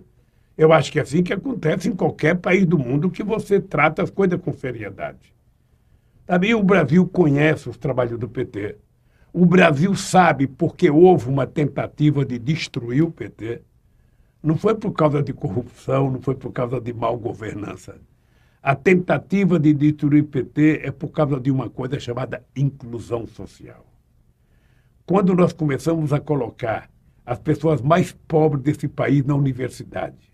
[0.55, 4.03] Eu acho que é assim que acontece em qualquer país do mundo que você trata
[4.03, 5.34] as coisas com seriedade.
[6.25, 8.77] Também o Brasil conhece os trabalhos do PT.
[9.31, 13.61] O Brasil sabe porque houve uma tentativa de destruir o PT.
[14.41, 17.97] Não foi por causa de corrupção, não foi por causa de mal governança.
[18.61, 23.85] A tentativa de destruir o PT é por causa de uma coisa chamada inclusão social.
[25.05, 26.89] Quando nós começamos a colocar
[27.23, 30.33] as pessoas mais pobres desse país na universidade,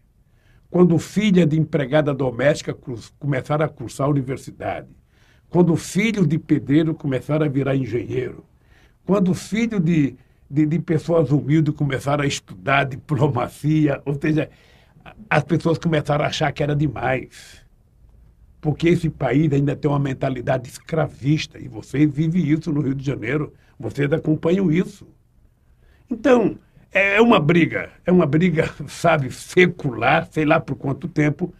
[0.69, 2.73] quando filha de empregada doméstica
[3.19, 4.88] começaram a cursar a universidade,
[5.52, 8.46] quando filhos de pedreiro começaram a virar engenheiro,
[9.06, 10.16] quando filhos de,
[10.50, 14.50] de, de, pessoas humildes começaram a estudar diplomacia, ou seja,
[15.30, 17.62] as pessoas começaram a achar que era demais.
[18.62, 23.06] Porque esse país ainda tem uma mentalidade escravista, e vocês vivem isso no Rio de
[23.06, 25.06] Janeiro, vocês acompanham isso.
[26.10, 26.58] Então,
[26.94, 31.54] é uma briga, é uma briga, sabe, secular, sei lá por quanto tempo,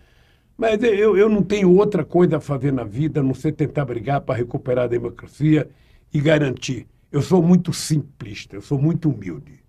[0.62, 3.84] mas eu, eu não tenho outra coisa a fazer na vida a não ser tentar
[3.84, 5.68] brigar para recuperar a democracia
[6.14, 6.86] e garantir.
[7.12, 9.60] Eu sou muito simplista, eu sou muito humilde.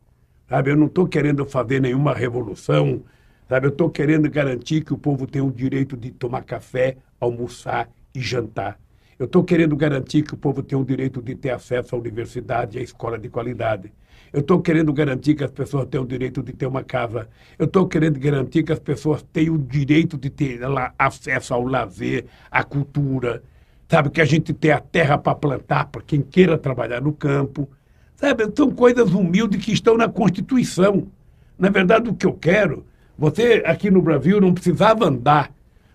[0.46, 0.70] Sabe?
[0.70, 3.02] Eu não estou querendo fazer nenhuma revolução,
[3.48, 3.68] sabe?
[3.68, 8.20] Eu estou querendo garantir que o povo tem o direito de tomar café, almoçar e
[8.20, 8.78] jantar.
[9.18, 12.76] Eu estou querendo garantir que o povo tem o direito de ter acesso à universidade
[12.76, 13.90] e à escola de qualidade.
[14.32, 17.28] Eu estou querendo garantir que as pessoas tenham o direito de ter uma casa.
[17.58, 21.64] Eu estou querendo garantir que as pessoas tenham o direito de ter lá, acesso ao
[21.64, 23.42] lazer, à cultura.
[23.90, 27.68] Sabe, que a gente tenha a terra para plantar para quem queira trabalhar no campo.
[28.16, 31.08] Sabe, são coisas humildes que estão na Constituição.
[31.58, 32.86] Na verdade, o que eu quero,
[33.18, 35.52] você aqui no Brasil não precisava andar,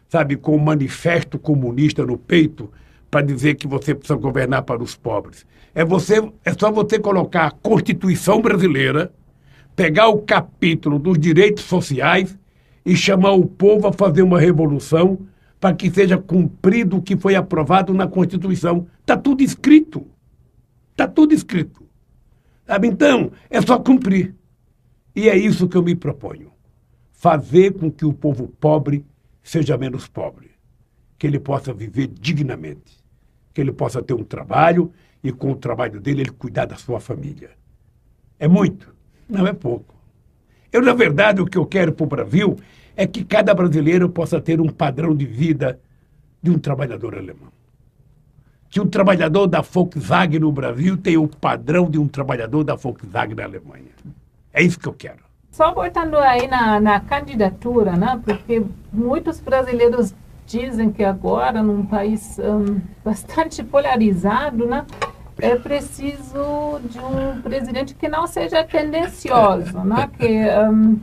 [0.07, 2.71] sabe, com o manifesto comunista no peito
[3.09, 5.45] para dizer que você precisa governar para os pobres.
[5.73, 9.13] É, você, é só você colocar a Constituição brasileira,
[9.75, 12.37] pegar o capítulo dos direitos sociais
[12.85, 15.19] e chamar o povo a fazer uma revolução
[15.59, 18.87] para que seja cumprido o que foi aprovado na Constituição.
[19.01, 20.05] Está tudo escrito.
[20.91, 21.87] Está tudo escrito.
[22.65, 22.87] Sabe?
[22.87, 24.35] Então, é só cumprir.
[25.15, 26.51] E é isso que eu me proponho.
[27.11, 29.05] Fazer com que o povo pobre
[29.41, 30.51] seja menos pobre.
[31.17, 32.96] Que ele possa viver dignamente.
[33.57, 34.93] Que ele possa ter um trabalho
[35.23, 37.49] e com o trabalho dele ele cuidar da sua família.
[38.37, 38.93] É muito?
[39.27, 39.95] Não é pouco.
[40.71, 42.55] Eu, na verdade, o que eu quero para o Brasil
[42.95, 45.79] é que cada brasileiro possa ter um padrão de vida
[46.39, 47.51] de um trabalhador alemão.
[48.69, 53.33] Que um trabalhador da Volkswagen no Brasil tenha o padrão de um trabalhador da Volkswagen
[53.33, 53.89] na Alemanha.
[54.53, 55.25] É isso que eu quero.
[55.49, 58.21] Só voltando aí na, na candidatura, né?
[58.23, 60.13] porque muitos brasileiros
[60.47, 64.85] dizem que agora, num país um, bastante polarizado, né?
[65.39, 70.09] é preciso de um presidente que não seja tendencioso, né?
[70.17, 70.99] Que, um,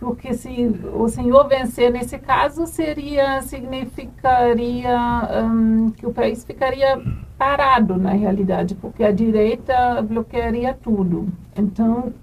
[0.00, 4.96] porque se o senhor vencer nesse caso seria significaria
[5.44, 6.98] um, que o país ficaria
[7.36, 11.28] parado na realidade, porque a direita bloquearia tudo.
[11.54, 12.14] Então,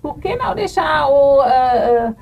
[0.00, 2.14] por que não deixar o, uh,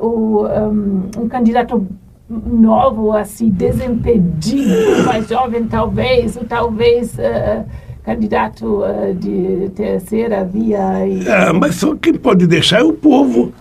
[0.00, 1.86] o um, um candidato
[2.32, 7.64] novo, assim, desimpedido, mais jovem talvez, ou talvez uh,
[8.02, 11.06] candidato uh, de terceira via.
[11.06, 11.28] E...
[11.28, 13.52] É, mas só quem pode deixar é o povo.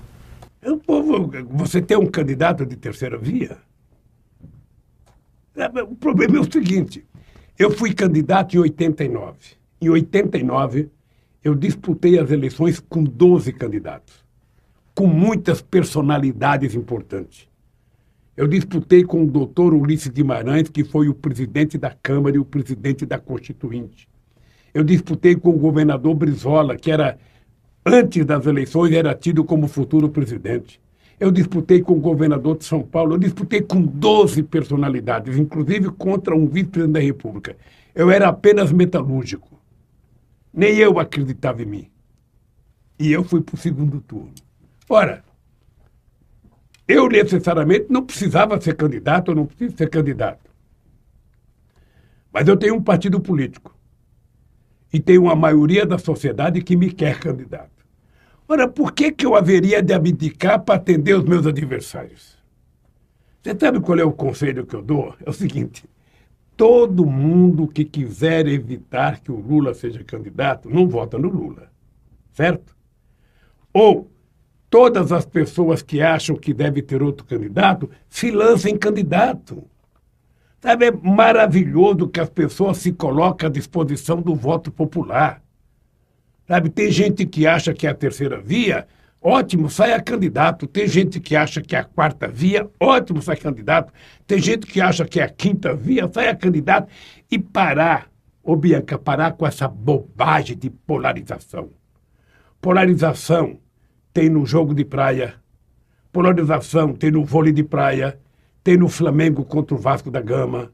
[0.62, 1.30] É o povo.
[1.52, 3.58] Você tem um candidato de terceira via?
[5.56, 7.06] É, o problema é o seguinte:
[7.58, 9.38] eu fui candidato em 89.
[9.82, 10.90] Em 89,
[11.44, 14.24] eu disputei as eleições com 12 candidatos,
[14.94, 17.51] com muitas personalidades importantes.
[18.36, 22.46] Eu disputei com o doutor Ulisses Guimarães, que foi o presidente da Câmara e o
[22.46, 24.08] presidente da Constituinte.
[24.74, 27.18] Eu disputei com o governador Brizola, que era,
[27.86, 30.80] antes das eleições, era tido como futuro presidente.
[31.20, 36.36] Eu disputei com o governador de São Paulo, eu disputei com 12 personalidades, inclusive contra
[36.36, 37.56] um vice-presidente da República.
[37.94, 39.60] Eu era apenas metalúrgico.
[40.54, 41.88] Nem eu acreditava em mim.
[42.98, 44.34] E eu fui para o segundo turno.
[44.90, 45.24] Ora,
[46.92, 50.50] eu necessariamente não precisava ser candidato, eu não preciso ser candidato.
[52.32, 53.76] Mas eu tenho um partido político
[54.92, 57.70] e tem uma maioria da sociedade que me quer candidato.
[58.48, 62.38] Ora, por que, que eu haveria de abdicar para atender os meus adversários?
[63.42, 65.16] Você sabe qual é o conselho que eu dou?
[65.26, 65.86] É o seguinte:
[66.58, 71.72] todo mundo que quiser evitar que o Lula seja candidato não vota no Lula.
[72.34, 72.76] Certo?
[73.74, 74.11] Ou
[74.72, 79.68] todas as pessoas que acham que deve ter outro candidato se lancem candidato.
[80.62, 85.44] Sabe, é maravilhoso que as pessoas se colocam à disposição do voto popular.
[86.48, 88.88] Sabe, tem gente que acha que é a terceira via,
[89.22, 90.66] ótimo, saia candidato.
[90.66, 93.92] Tem gente que acha que é a quarta via, ótimo, saia candidato.
[94.26, 96.88] Tem gente que acha que é a quinta via, saia candidato.
[97.30, 98.10] E parar,
[98.42, 101.72] ô Bianca, parar com essa bobagem de polarização.
[102.62, 103.60] Polarização
[104.14, 105.36] tem no jogo de praia,
[106.12, 108.20] polarização tem no vôlei de praia,
[108.64, 110.72] tem no Flamengo contra o Vasco da Gama,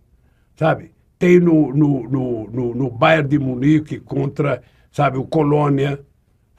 [0.55, 0.91] sabe?
[1.17, 4.61] Tem no, no, no, no, no Bayern de Munique contra,
[4.91, 5.99] sabe, o Colônia.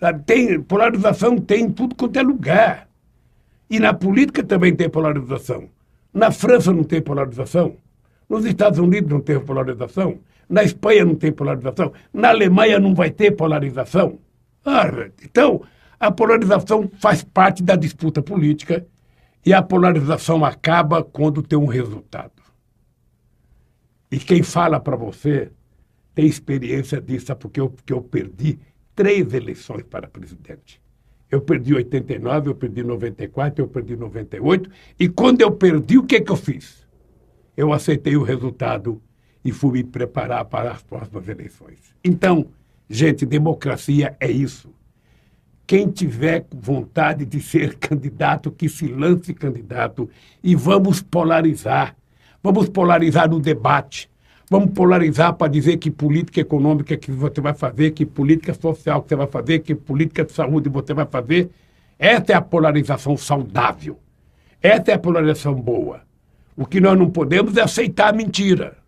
[0.01, 0.23] Sabe?
[0.25, 2.89] Tem, polarização tem em tudo quanto é lugar.
[3.71, 5.69] E na política também tem polarização.
[6.13, 7.77] Na França não tem polarização.
[8.29, 10.19] Nos Estados Unidos não tem polarização.
[10.49, 11.93] Na Espanha não tem polarização.
[12.13, 14.19] Na Alemanha não vai ter polarização.
[14.65, 14.89] Ah,
[15.23, 15.63] então,
[15.99, 18.87] a polarização faz parte da disputa política
[19.45, 22.43] e a polarização acaba quando tem um resultado.
[24.11, 25.51] E quem fala para você
[26.15, 28.59] tem experiência disso, porque eu, porque eu perdi
[28.95, 30.81] três eleições para presidente.
[31.31, 34.71] Eu perdi 89, eu perdi 94, eu perdi 98.
[34.99, 36.87] E quando eu perdi, o que, que eu fiz?
[37.57, 39.01] Eu aceitei o resultado
[39.45, 41.95] e fui me preparar para as próximas eleições.
[42.03, 42.49] Então,
[42.89, 44.73] gente, democracia é isso.
[45.69, 50.09] Quem tiver vontade de ser candidato, que se lance candidato
[50.43, 51.95] e vamos polarizar.
[52.43, 54.09] Vamos polarizar no debate.
[54.51, 59.11] Vamos polarizar para dizer que política econômica que você vai fazer, que política social que
[59.11, 61.51] você vai fazer, que política de saúde você vai fazer.
[61.99, 63.99] Essa é a polarização saudável.
[64.63, 66.01] Essa é a polarização boa.
[66.57, 68.79] O que nós não podemos é aceitar a mentira.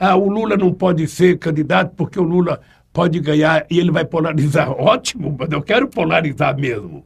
[0.00, 2.60] Ah, o Lula não pode ser candidato porque o Lula
[2.92, 4.70] pode ganhar e ele vai polarizar.
[4.78, 7.04] Ótimo, mas eu quero polarizar mesmo.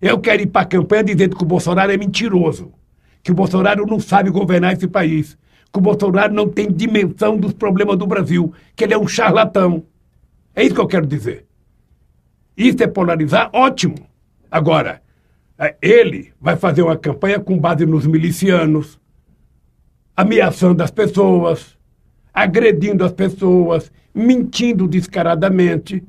[0.00, 2.72] Eu quero ir para a campanha dizendo que o Bolsonaro é mentiroso,
[3.22, 5.36] que o Bolsonaro não sabe governar esse país,
[5.72, 9.84] que o Bolsonaro não tem dimensão dos problemas do Brasil, que ele é um charlatão.
[10.54, 11.46] É isso que eu quero dizer.
[12.56, 13.50] Isso é polarizar?
[13.52, 13.96] Ótimo.
[14.50, 15.02] Agora,
[15.58, 18.98] é, ele vai fazer uma campanha com base nos milicianos,
[20.16, 21.76] ameaçando as pessoas,
[22.32, 26.02] agredindo as pessoas, mentindo descaradamente.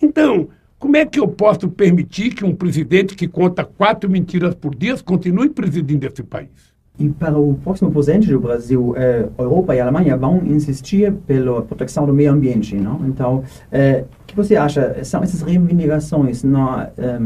[0.00, 4.74] Então, como é que eu posso permitir que um presidente que conta quatro mentiras por
[4.74, 6.50] dia continue presidindo esse país?
[6.98, 12.04] E para o próximo presidente do Brasil, eh, Europa e Alemanha vão insistir pela proteção
[12.06, 13.06] do meio ambiente, não?
[13.06, 15.04] Então, eh, o que você acha?
[15.04, 17.20] São essas reivindicações não, eh,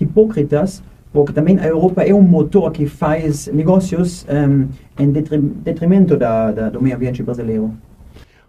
[0.00, 0.82] hipócritas
[1.16, 4.68] porque também a Europa é um motor que faz negócios um,
[5.02, 7.72] em detrimento da, da, do meio ambiente brasileiro.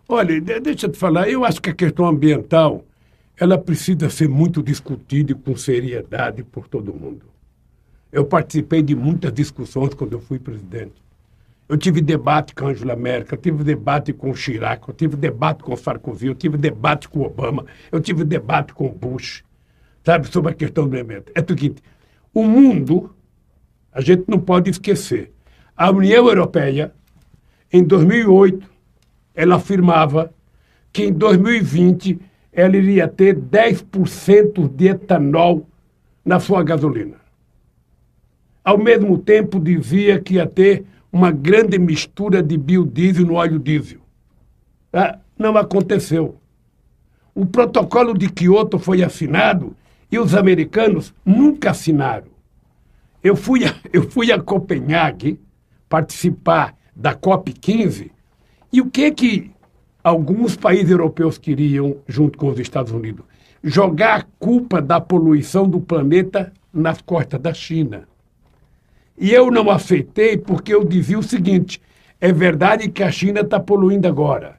[0.10, 2.86] Olha, deixa eu te falar, eu acho que a questão ambiental
[3.38, 7.26] ela precisa ser muito discutida e com seriedade por todo mundo.
[8.10, 10.94] Eu participei de muitas discussões quando eu fui presidente.
[11.68, 15.76] Eu tive debate com Angela Merkel, eu tive debate com Chirac, eu tive debate com
[15.76, 19.44] Sarkozy, eu tive debate com Obama, eu tive debate com Bush,
[20.06, 21.34] sabe, sobre a questão do ambiente.
[21.36, 21.84] É o seguinte,
[22.34, 23.14] o mundo,
[23.92, 25.34] a gente não pode esquecer,
[25.76, 26.94] a União Europeia,
[27.74, 28.77] em 2008,
[29.38, 30.34] ela afirmava
[30.92, 32.20] que em 2020
[32.52, 35.68] ela iria ter 10% de etanol
[36.26, 37.18] na sua gasolina.
[38.64, 44.00] Ao mesmo tempo, dizia que ia ter uma grande mistura de biodiesel no óleo diesel.
[44.92, 46.36] Ah, não aconteceu.
[47.36, 49.76] O protocolo de Kyoto foi assinado
[50.12, 52.28] e os americanos nunca assinaram.
[53.24, 55.40] Eu fui a, eu fui a Copenhague
[55.88, 58.17] participar da COP15
[58.72, 59.52] e o que que
[60.04, 63.26] alguns países europeus queriam, junto com os Estados Unidos?
[63.64, 68.08] Jogar a culpa da poluição do planeta nas costas da China.
[69.18, 71.82] E eu não aceitei porque eu dizia o seguinte:
[72.20, 74.58] é verdade que a China está poluindo agora,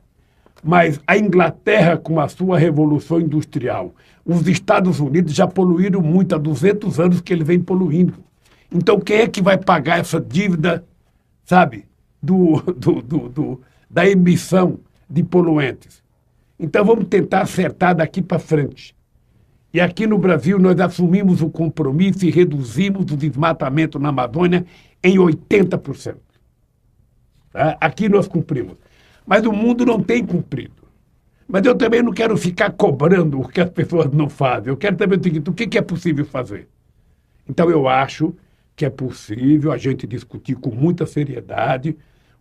[0.64, 3.94] mas a Inglaterra, com a sua revolução industrial,
[4.24, 8.14] os Estados Unidos já poluíram muito há 200 anos que eles vêm poluindo.
[8.70, 10.84] Então, quem é que vai pagar essa dívida,
[11.44, 11.84] sabe,
[12.22, 16.02] do, do, do, do da emissão de poluentes?
[16.58, 18.96] Então, vamos tentar acertar daqui para frente.
[19.72, 24.64] E aqui no Brasil, nós assumimos o compromisso e reduzimos o desmatamento na Amazônia
[25.02, 26.16] em 80%.
[27.52, 27.76] Tá?
[27.80, 28.76] Aqui nós cumprimos.
[29.26, 30.88] Mas o mundo não tem cumprido.
[31.46, 34.68] Mas eu também não quero ficar cobrando o que as pessoas não fazem.
[34.68, 36.68] Eu quero saber o seguinte: o que é possível fazer?
[37.48, 38.34] Então, eu acho
[38.76, 41.96] que é possível a gente discutir com muita seriedade.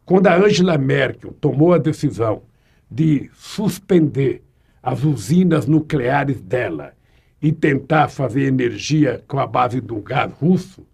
[0.08, 2.44] Quando a Angela Merkel tomou a decisão
[2.90, 4.42] de suspender
[4.82, 6.94] as usinas nucleares dela
[7.42, 10.88] e tentar fazer energia com a base do gás russo,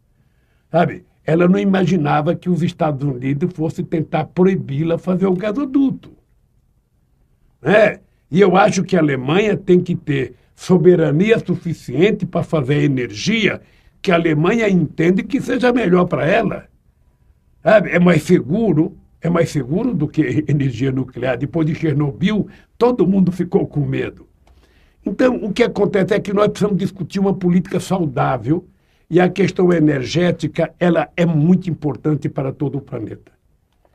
[0.72, 1.05] sabe?
[1.24, 6.11] Ela não imaginava que os Estados Unidos fossem tentar proibi-la fazer o gasoduto.
[7.61, 7.99] Né?
[8.32, 13.61] E eu acho que a Alemanha tem que ter soberania suficiente para fazer energia
[14.01, 16.68] que a Alemanha entende que seja melhor para ela.
[17.64, 21.38] É mais seguro, é mais seguro do que energia nuclear.
[21.38, 22.48] Depois de Chernobyl,
[22.78, 24.28] todo mundo ficou com medo.
[25.06, 28.68] Então, o que acontece é que nós precisamos discutir uma política saudável
[29.10, 33.32] e a questão energética ela é muito importante para todo o planeta.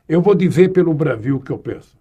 [0.07, 1.97] Eu vou dizer pelo Brasil o que eu penso.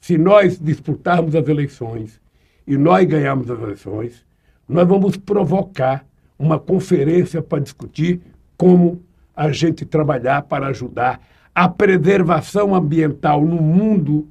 [0.00, 2.20] Se nós disputarmos as eleições
[2.66, 4.24] e nós ganharmos as eleições,
[4.68, 6.04] nós vamos provocar
[6.38, 8.20] uma conferência para discutir
[8.56, 9.02] como
[9.34, 11.20] a gente trabalhar para ajudar
[11.56, 14.28] a preservação ambiental no mundo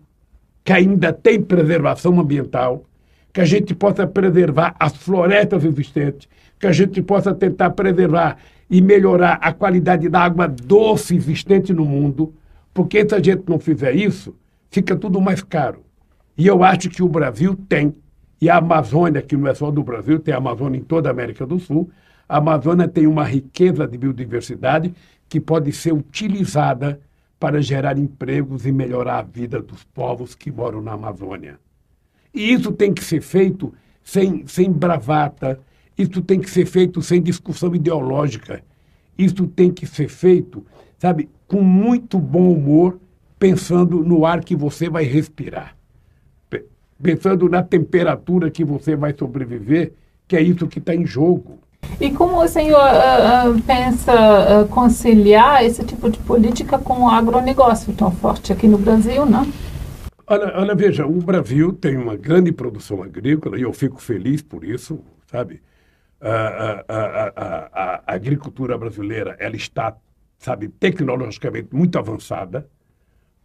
[0.63, 2.86] que ainda tem preservação ambiental,
[3.34, 8.38] que a gente possa preservar as florestas existentes, que a gente possa tentar preservar
[8.69, 12.32] e melhorar a qualidade da água doce existente no mundo,
[12.71, 14.36] porque se a gente não fizer isso,
[14.69, 15.84] fica tudo mais caro.
[16.38, 17.95] E eu acho que o Brasil tem,
[18.39, 21.11] e a Amazônia, que não é só do Brasil, tem a Amazônia em toda a
[21.11, 21.89] América do Sul,
[22.30, 24.93] a Amazônia tem uma riqueza de biodiversidade
[25.28, 26.99] que pode ser utilizada
[27.40, 31.60] para gerar empregos e melhorar a vida dos povos que moram na Amazônia.
[32.34, 33.74] E isso tem que ser feito
[34.04, 35.60] sem, sem bravata,
[35.98, 38.64] isso tem que ser feito sem discussão ideológica.
[39.18, 40.66] Isso tem que ser feito,
[40.98, 43.00] sabe, com muito bom humor,
[43.40, 45.76] pensando no ar que você vai respirar.
[47.02, 49.94] Pensando na temperatura que você vai sobreviver,
[50.28, 51.60] que é isso que está em jogo.
[52.00, 57.10] E como o senhor uh, uh, pensa uh, conciliar esse tipo de política com o
[57.10, 59.48] agronegócio tão forte aqui no Brasil, não?
[60.28, 64.64] Olha, olha, veja, o Brasil tem uma grande produção agrícola e eu fico feliz por
[64.64, 65.00] isso,
[65.32, 65.62] sabe?
[66.22, 69.96] a, a, a, a, agricultura brasileira ela está,
[70.38, 72.68] sabe, tecnologicamente muito avançada.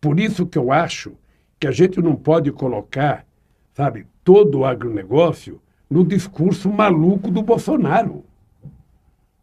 [0.01, 1.13] Por isso que eu acho
[1.59, 3.27] que a gente não pode colocar,
[3.75, 5.61] sabe, todo o agronegócio
[5.91, 8.25] no discurso maluco do Bolsonaro.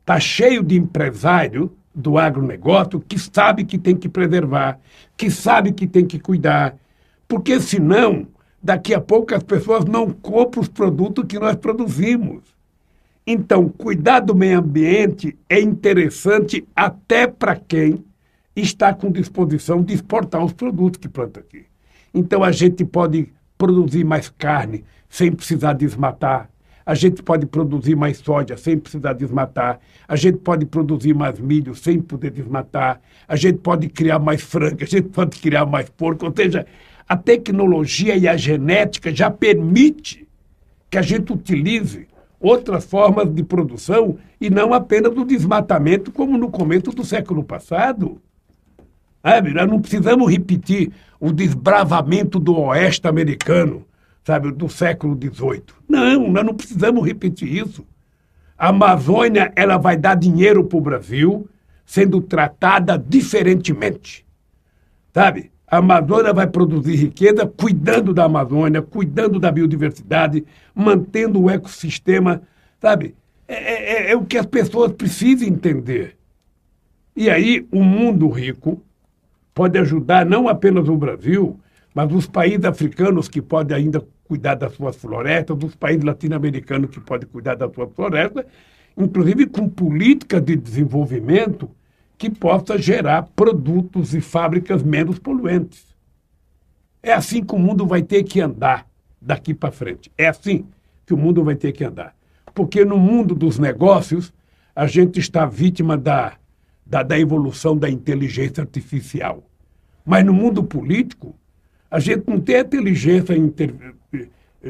[0.07, 4.79] Está cheio de empresário do agronegócio que sabe que tem que preservar,
[5.17, 6.77] que sabe que tem que cuidar,
[7.27, 8.25] porque senão,
[8.63, 12.41] daqui a pouco as pessoas não compram os produtos que nós produzimos.
[13.27, 18.01] Então, cuidar do meio ambiente é interessante até para quem
[18.55, 21.65] está com disposição de exportar os produtos que planta aqui.
[22.13, 23.27] Então, a gente pode
[23.57, 26.49] produzir mais carne sem precisar desmatar.
[26.87, 29.77] A gente pode produzir mais soja sem precisar desmatar.
[30.07, 33.01] A gente pode produzir mais milho sem poder desmatar.
[33.27, 34.77] A gente pode criar mais frango.
[34.81, 36.25] A gente pode criar mais porco.
[36.25, 36.65] Ou seja,
[37.05, 40.25] a tecnologia e a genética já permite
[40.89, 42.07] que a gente utilize
[42.39, 48.21] outras formas de produção e não apenas do desmatamento, como no começo do século passado.
[49.21, 49.53] Sabe?
[49.53, 53.83] Nós não precisamos repetir o desbravamento do oeste americano,
[54.27, 55.63] sabe, do século XVIII.
[55.87, 57.87] Não, nós não precisamos repetir isso.
[58.57, 61.47] A Amazônia ela vai dar dinheiro para o Brasil
[61.85, 64.25] sendo tratada diferentemente.
[65.13, 65.49] Sabe?
[65.65, 70.43] A Amazônia vai produzir riqueza cuidando da Amazônia, cuidando da biodiversidade,
[70.75, 72.41] mantendo o ecossistema,
[72.81, 73.15] sabe?
[73.47, 76.17] É, é, é, é o que as pessoas precisam entender.
[77.15, 78.83] E aí o mundo rico
[79.53, 81.57] pode ajudar não apenas o Brasil,
[81.95, 86.99] mas os países africanos que podem ainda cuidar das suas florestas, os países latino-americanos que
[86.99, 88.45] podem cuidar das suas florestas,
[88.97, 91.69] inclusive com políticas de desenvolvimento
[92.17, 95.85] que possa gerar produtos e fábricas menos poluentes.
[97.01, 98.87] É assim que o mundo vai ter que andar
[99.21, 100.11] daqui para frente.
[100.17, 100.65] É assim
[101.05, 102.15] que o mundo vai ter que andar.
[102.53, 104.33] Porque no mundo dos negócios,
[104.75, 106.33] a gente está vítima da,
[106.85, 109.43] da, da evolução da inteligência artificial.
[110.03, 111.35] Mas no mundo político,
[111.89, 113.35] a gente não tem inteligência,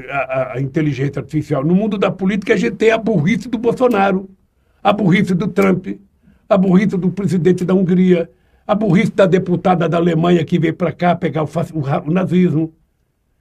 [0.09, 1.63] a, a inteligência artificial.
[1.63, 4.29] No mundo da política, a gente tem a burrice do Bolsonaro,
[4.83, 5.87] a burrice do Trump,
[6.47, 8.29] a burrice do presidente da Hungria,
[8.65, 12.73] a burrice da deputada da Alemanha que veio para cá pegar o, o, o nazismo.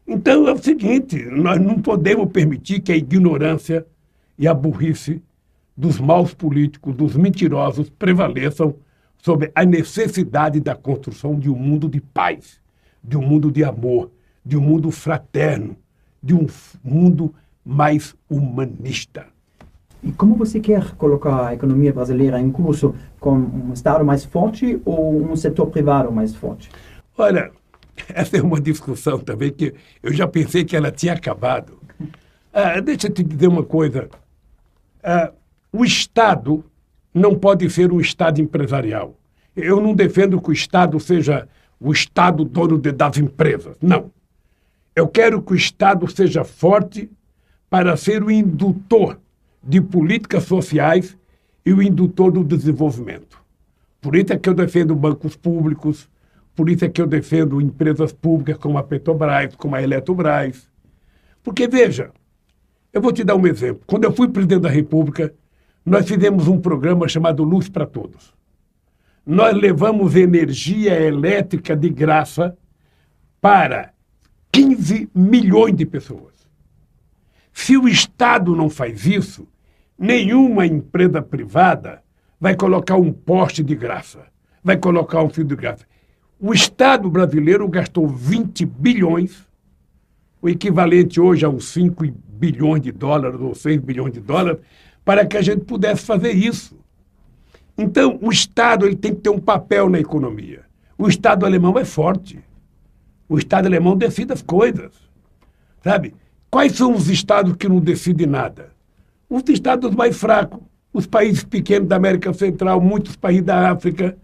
[0.07, 3.87] Então é o seguinte: nós não podemos permitir que a ignorância
[4.39, 5.23] e a burrice
[5.77, 8.77] dos maus políticos, dos mentirosos, prevaleçam
[9.19, 12.61] sobre a necessidade da construção de um mundo de paz,
[13.03, 14.11] de um mundo de amor,
[14.45, 15.77] de um mundo fraterno,
[16.27, 16.47] de um
[16.83, 17.33] mundo
[17.65, 19.27] mais humanista.
[20.03, 24.81] E como você quer colocar a economia brasileira em curso com um Estado mais forte
[24.85, 26.69] ou um setor privado mais forte?
[27.17, 27.51] Olha,
[28.13, 31.79] essa é uma discussão também que eu já pensei que ela tinha acabado.
[32.53, 34.09] Ah, deixa eu te dizer uma coisa.
[35.03, 35.33] uh,
[35.73, 36.65] o Estado
[37.13, 39.17] não pode ser um Estado empresarial.
[39.55, 41.49] Eu não defendo que o Estado seja
[41.81, 43.77] o Estado dono de, das empresas.
[43.81, 44.11] Não.
[44.97, 47.11] Eu quero que o Estado seja forte
[47.69, 49.21] para ser o indutor
[49.63, 51.19] de políticas sociais
[51.67, 53.39] e o indutor do desenvolvimento.
[54.01, 56.09] Por isso é que eu defendo bancos públicos,
[56.55, 60.67] por isso é que eu defendo empresas públicas como a Petrobras, como a Eletrobras.
[61.43, 62.11] Porque, veja,
[62.91, 63.83] eu vou te dar um exemplo.
[63.87, 65.35] Quando eu fui presidente da República,
[65.85, 68.33] nós fizemos um programa chamado Luz para Todos.
[69.27, 72.57] Nós levamos energia elétrica de graça
[73.43, 73.93] para
[74.53, 76.35] 15 milhões de pessoas.
[77.53, 79.49] Se o Estado não faz isso,
[79.99, 82.03] nenhuma empresa privada
[82.41, 84.27] vai colocar um poste de graça,
[84.63, 85.87] vai colocar um fio de graça.
[86.39, 89.47] O Estado brasileiro gastou 20 bilhões,
[90.41, 94.61] o equivalente hoje a uns 5 bilhões de dólares ou 6 bilhões de dólares,
[95.05, 96.79] para que a gente pudesse fazer isso.
[97.79, 100.63] Então, o Estado ele tem que ter um papel na economia.
[100.99, 102.39] O Estado alemão é forte.
[103.29, 104.93] O Estado alemão decide as coisas.
[105.83, 106.15] Sabe?
[106.51, 108.71] Quais são os estados que não decidem nada?
[109.29, 110.61] Os estados mais fracos,
[110.93, 114.17] os países pequenos da América Central, muitos países da África.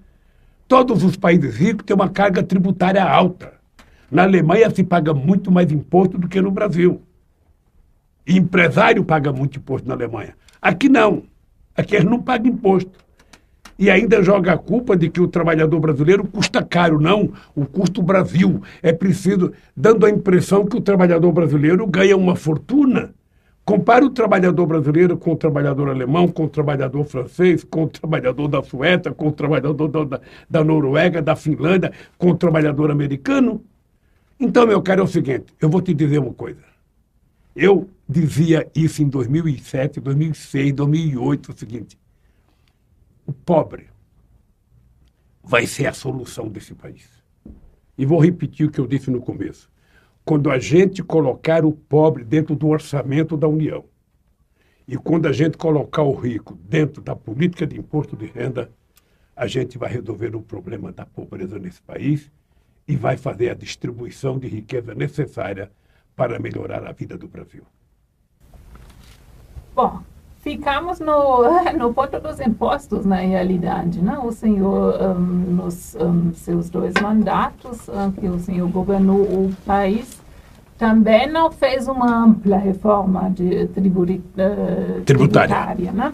[0.68, 3.54] Todos os países ricos têm uma carga tributária alta.
[4.10, 7.02] Na Alemanha se paga muito mais imposto do que no Brasil.
[8.26, 10.34] E empresário paga muito imposto na Alemanha.
[10.60, 11.24] Aqui não.
[11.76, 13.01] Aqui eles não pagam imposto.
[13.78, 17.00] E ainda joga a culpa de que o trabalhador brasileiro custa caro.
[17.00, 18.62] Não, o custo Brasil.
[18.82, 23.12] É preciso, dando a impressão que o trabalhador brasileiro ganha uma fortuna
[23.64, 28.48] Compare o trabalhador brasileiro com o trabalhador alemão, com o trabalhador francês, com o trabalhador
[28.48, 30.20] da Suécia, com o trabalhador da,
[30.50, 33.62] da Noruega, da Finlândia, com o trabalhador americano.
[34.38, 36.58] Então, meu caro, é o seguinte: eu vou te dizer uma coisa.
[37.54, 41.96] Eu dizia isso em 2007, 2006, 2008, o seguinte:
[43.32, 43.88] o pobre
[45.42, 47.08] vai ser a solução desse país.
[47.96, 49.72] E vou repetir o que eu disse no começo
[50.24, 53.84] quando a gente colocar o pobre dentro do orçamento da União
[54.86, 58.70] e quando a gente colocar o rico dentro da política de imposto de renda,
[59.34, 62.30] a gente vai resolver o problema da pobreza nesse país
[62.86, 65.72] e vai fazer a distribuição de riqueza necessária
[66.14, 67.64] para melhorar a vida do Brasil.
[69.74, 70.04] Bom,
[70.42, 71.44] ficamos no,
[71.78, 74.02] no ponto dos impostos, na realidade.
[74.02, 74.18] Né?
[74.22, 75.20] O senhor, um,
[75.54, 80.20] nos um, seus dois mandatos, um, que o senhor governou o país,
[80.76, 85.54] também não fez uma ampla reforma de triburi, uh, tributária.
[85.54, 86.12] tributária né?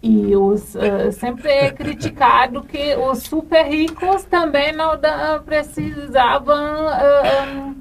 [0.00, 7.74] E os, uh, sempre é criticado que os super ricos também não da, precisavam uh,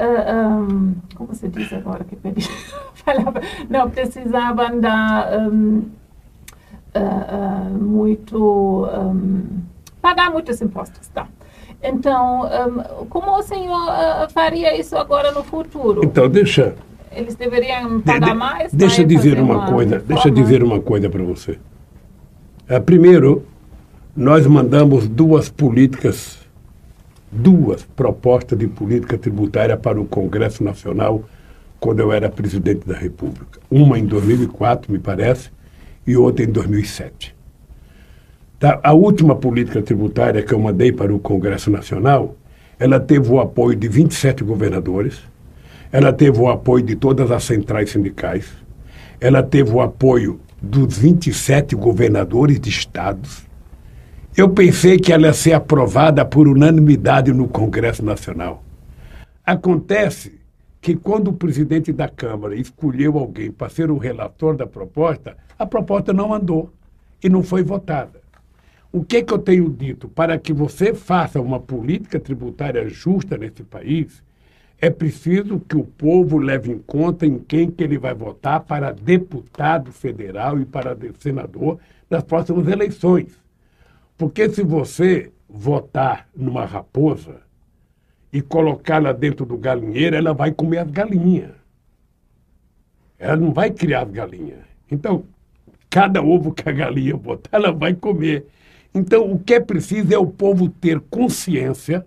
[0.00, 2.48] uh, um, como se diz agora que pedi
[3.68, 8.88] não precisavam dar um, uh, uh, muito
[10.00, 11.26] pagar muitos impostos tá.
[11.82, 12.48] Então
[13.08, 16.02] como o senhor faria isso agora no futuro?
[16.04, 16.74] Então deixa.
[17.12, 21.08] Eles deveriam pagar de, de, mais deixa dizer uma, uma coisa deixa dizer uma coisa
[21.10, 21.58] para você.
[22.84, 23.44] Primeiro
[24.16, 26.39] nós mandamos duas políticas
[27.30, 31.24] duas propostas de política tributária para o Congresso Nacional
[31.78, 33.58] quando eu era presidente da República.
[33.70, 35.50] Uma em 2004, me parece,
[36.06, 37.34] e outra em 2007.
[38.58, 38.78] Tá?
[38.82, 42.36] A última política tributária que eu mandei para o Congresso Nacional,
[42.78, 45.20] ela teve o apoio de 27 governadores,
[45.90, 48.46] ela teve o apoio de todas as centrais sindicais,
[49.18, 53.44] ela teve o apoio dos 27 governadores de estados,
[54.40, 58.64] eu pensei que ela ia ser aprovada por unanimidade no Congresso Nacional.
[59.44, 60.40] Acontece
[60.80, 65.66] que quando o presidente da Câmara escolheu alguém para ser o relator da proposta, a
[65.66, 66.72] proposta não andou
[67.22, 68.18] e não foi votada.
[68.90, 70.08] O que, que eu tenho dito?
[70.08, 74.22] Para que você faça uma política tributária justa nesse país,
[74.80, 78.90] é preciso que o povo leve em conta em quem que ele vai votar para
[78.90, 81.78] deputado federal e para senador
[82.08, 83.39] nas próximas eleições.
[84.20, 87.40] Porque se você votar numa raposa
[88.30, 91.52] e colocá-la dentro do galinheiro, ela vai comer as galinhas.
[93.18, 94.58] Ela não vai criar as galinhas.
[94.90, 95.24] Então,
[95.88, 98.44] cada ovo que a galinha botar, ela vai comer.
[98.94, 102.06] Então, o que é preciso é o povo ter consciência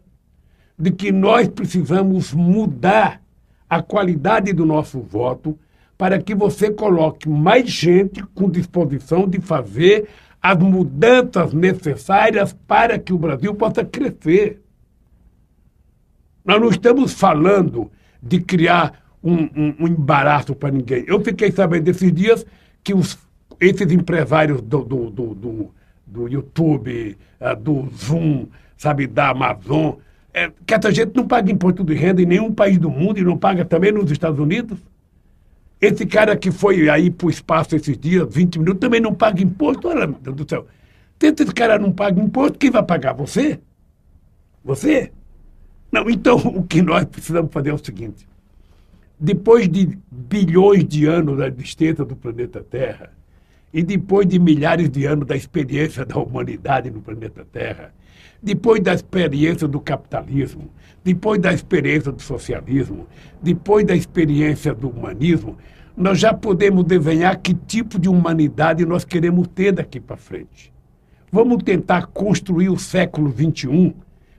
[0.77, 3.23] de que nós precisamos mudar
[3.67, 5.57] a qualidade do nosso voto
[5.97, 10.07] para que você coloque mais gente com disposição de fazer
[10.43, 14.61] as mudanças necessárias para que o Brasil possa crescer.
[16.43, 17.89] Nós não estamos falando
[18.21, 21.05] de criar um, um, um embaraço para ninguém.
[21.07, 22.45] Eu fiquei sabendo esses dias
[22.83, 23.17] que os
[23.59, 25.71] esses empresários do, do, do, do,
[26.05, 29.93] do YouTube, uh, do Zoom, sabe, da Amazon,
[30.33, 33.23] é, que essa gente não paga imposto de renda em nenhum país do mundo e
[33.23, 34.77] não paga também nos Estados Unidos.
[35.83, 39.43] Esse cara que foi aí para o espaço esses dias, 20 minutos, também não paga
[39.43, 39.89] imposto.
[39.89, 40.65] Olha, meu Deus do céu.
[41.19, 43.11] Tenta esse cara não paga imposto, quem vai pagar?
[43.11, 43.59] Você?
[44.63, 45.11] Você?
[45.91, 48.25] Não, então o que nós precisamos fazer é o seguinte:
[49.19, 53.11] depois de bilhões de anos da existência do planeta Terra,
[53.73, 57.93] e depois de milhares de anos da experiência da humanidade no planeta Terra,
[58.43, 60.69] depois da experiência do capitalismo,
[61.01, 63.07] depois da experiência do socialismo,
[63.41, 65.57] depois da experiência do humanismo,
[65.95, 70.73] nós já podemos desenhar que tipo de humanidade nós queremos ter daqui para frente.
[71.31, 73.95] Vamos tentar construir o século XXI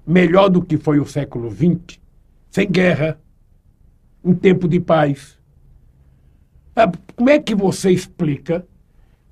[0.06, 1.98] melhor do que foi o século XX,
[2.50, 3.18] sem guerra,
[4.22, 5.38] em tempo de paz.
[6.76, 8.66] Ah, como é que você explica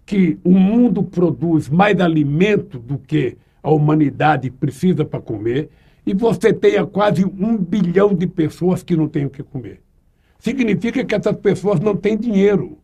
[0.07, 5.71] que o mundo produz mais alimento do que a humanidade precisa para comer
[6.05, 9.81] e você tenha quase um bilhão de pessoas que não têm o que comer?
[10.39, 12.79] Significa que essas pessoas não têm dinheiro.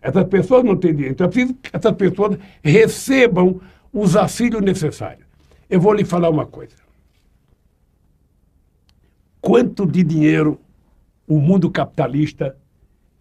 [0.00, 1.12] Essas pessoas não têm dinheiro.
[1.12, 3.60] Então é preciso que essas pessoas recebam
[3.92, 5.26] os auxílios necessários.
[5.68, 6.76] Eu vou lhe falar uma coisa.
[9.40, 10.58] Quanto de dinheiro
[11.26, 12.56] o mundo capitalista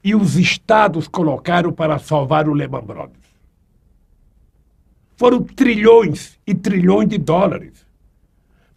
[0.04, 3.25] e os estados colocaram para salvar o Lehman Brothers?
[5.16, 7.86] Foram trilhões e trilhões de dólares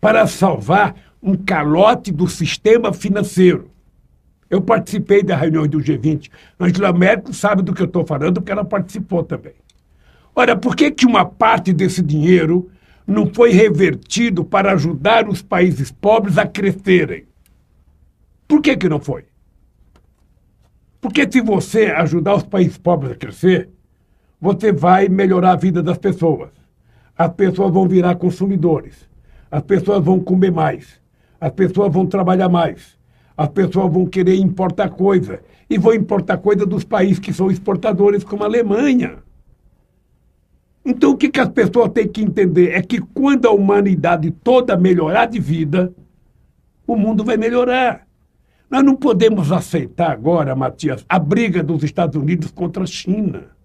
[0.01, 3.71] para salvar um calote do sistema financeiro.
[4.49, 6.31] Eu participei da reunião do G20.
[6.59, 9.55] Angela Merkel sabe do que eu estou falando, porque ela participou também.
[10.35, 12.71] Ora, por que, que uma parte desse dinheiro
[13.07, 17.27] não foi revertido para ajudar os países pobres a crescerem?
[18.47, 19.25] Por que, que não foi?
[21.01, 23.69] Porque se você ajudar os países pobres a crescer,
[24.41, 26.51] você vai melhorar a vida das pessoas.
[27.17, 29.09] As pessoas vão virar consumidores.
[29.51, 31.01] As pessoas vão comer mais.
[31.41, 32.97] As pessoas vão trabalhar mais.
[33.37, 35.41] As pessoas vão querer importar coisa.
[35.69, 39.19] E vão importar coisa dos países que são exportadores, como a Alemanha.
[40.85, 44.77] Então, o que, que as pessoas têm que entender é que quando a humanidade toda
[44.77, 45.93] melhorar de vida,
[46.87, 48.07] o mundo vai melhorar.
[48.71, 53.58] Nós não podemos aceitar agora, Matias, a briga dos Estados Unidos contra a China.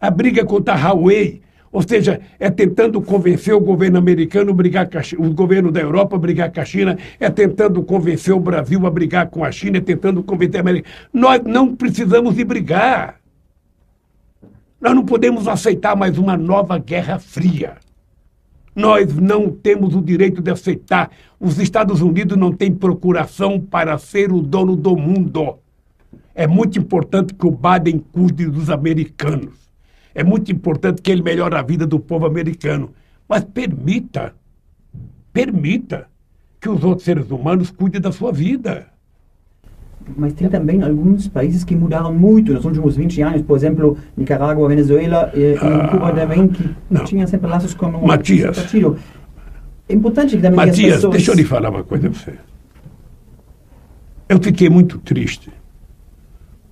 [0.00, 4.88] A briga contra a Huawei, ou seja, é tentando convencer o governo americano a brigar
[4.88, 8.34] com a China, o governo da Europa a brigar com a China, é tentando convencer
[8.34, 10.88] o Brasil a brigar com a China, é tentando convencer a América.
[11.12, 13.20] Nós não precisamos de brigar.
[14.80, 17.76] Nós não podemos aceitar mais uma nova guerra fria.
[18.74, 21.10] Nós não temos o direito de aceitar.
[21.38, 25.58] Os Estados Unidos não têm procuração para ser o dono do mundo.
[26.34, 29.69] É muito importante que o Biden cuide dos americanos.
[30.14, 32.90] É muito importante que ele melhore a vida do povo americano.
[33.28, 34.34] Mas permita,
[35.32, 36.06] permita
[36.60, 38.88] que os outros seres humanos cuidem da sua vida.
[40.16, 44.68] Mas tem também alguns países que mudaram muito nos últimos 20 anos, por exemplo, Nicarágua,
[44.68, 47.04] Venezuela e, ah, Cuba também, que não.
[47.04, 48.96] tinham sempre laços com o Matias, partido.
[49.88, 51.12] É importante que também Matias, pessoas...
[51.12, 52.34] deixa eu lhe falar uma coisa para você.
[54.28, 55.50] Eu fiquei muito triste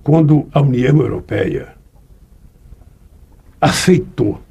[0.03, 1.78] quando a União Europeia
[3.59, 4.41] aceitou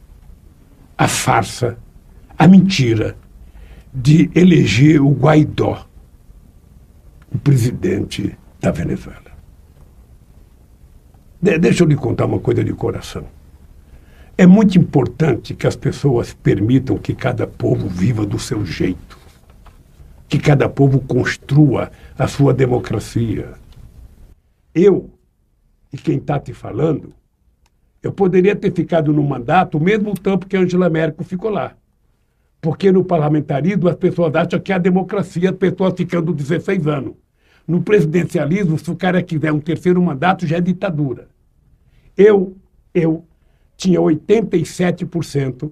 [0.97, 1.79] a farsa,
[2.37, 3.17] a mentira
[3.93, 5.87] de eleger o Guaidó,
[7.33, 9.29] o presidente da Venezuela.
[11.41, 13.25] De deixa eu lhe contar uma coisa de coração.
[14.37, 19.19] É muito importante que as pessoas permitam que cada povo viva do seu jeito,
[20.29, 23.55] que cada povo construa a sua democracia.
[24.75, 25.11] Eu,
[25.93, 27.13] e quem está te falando,
[28.03, 31.75] eu poderia ter ficado no mandato o mesmo tempo que Angela Merkel ficou lá.
[32.61, 37.15] Porque no parlamentarismo as pessoas acham que é a democracia, as pessoas ficando 16 anos.
[37.67, 41.29] No presidencialismo, se o cara quiser um terceiro mandato, já é ditadura.
[42.17, 42.57] Eu,
[42.95, 43.25] eu
[43.77, 45.71] tinha 87%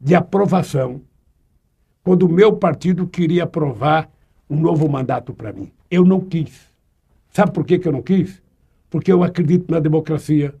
[0.00, 1.02] de aprovação
[2.02, 4.10] quando o meu partido queria aprovar
[4.48, 5.70] um novo mandato para mim.
[5.90, 6.68] Eu não quis.
[7.30, 8.40] Sabe por que, que eu não quis?
[8.88, 10.54] Porque eu acredito na democracia,